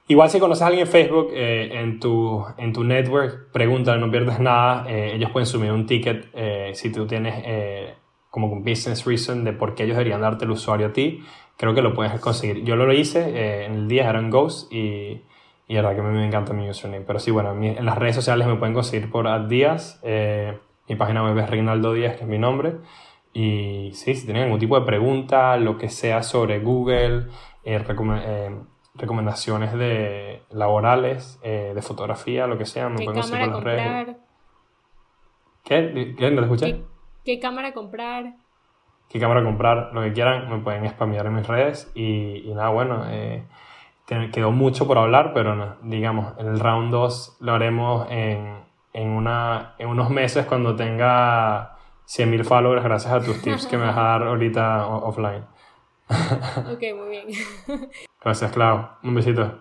[0.08, 4.10] igual si conoces a alguien en Facebook, eh, en, tu, en tu network, pregúntale, no
[4.10, 4.88] pierdes nada.
[4.88, 6.32] ellos pueden subir un ticket
[6.74, 7.96] si tú tienes
[8.30, 11.20] como un business reason de por qué ellos deberían darte el usuario a ti.
[11.56, 12.64] Creo que lo puedes conseguir.
[12.64, 15.22] Yo lo hice en el día, era en Ghost y
[15.68, 17.04] y la verdad que mí me encanta mi username.
[17.04, 20.00] Pero sí, bueno, en las redes sociales me pueden conseguir por Díaz.
[20.02, 20.58] Eh,
[20.88, 22.76] mi página web es Reinaldo Díaz, que es mi nombre.
[23.34, 27.26] Y sí, si tienen algún tipo de pregunta, lo que sea sobre Google,
[27.64, 28.56] eh, eh,
[28.94, 34.16] recomendaciones de laborales, de fotografía, lo que sea, me pueden conseguir por las redes.
[35.64, 36.14] ¿Qué?
[36.16, 36.30] ¿Qué?
[36.30, 36.82] ¿No te escuché?
[37.26, 38.36] ¿Qué, cámara comprar?
[39.10, 39.90] ¿Qué cámara comprar?
[39.92, 41.92] Lo que quieran, me pueden spamear en mis redes.
[41.94, 43.04] Y, y nada, bueno
[44.32, 49.74] quedó mucho por hablar, pero no, digamos, el round 2 lo haremos en, en, una,
[49.78, 51.76] en unos meses cuando tenga
[52.06, 55.44] 100.000 followers gracias a tus tips que me vas a dar ahorita offline.
[56.08, 57.26] ok, muy bien.
[58.22, 58.88] gracias, Clau.
[59.02, 59.60] Un besito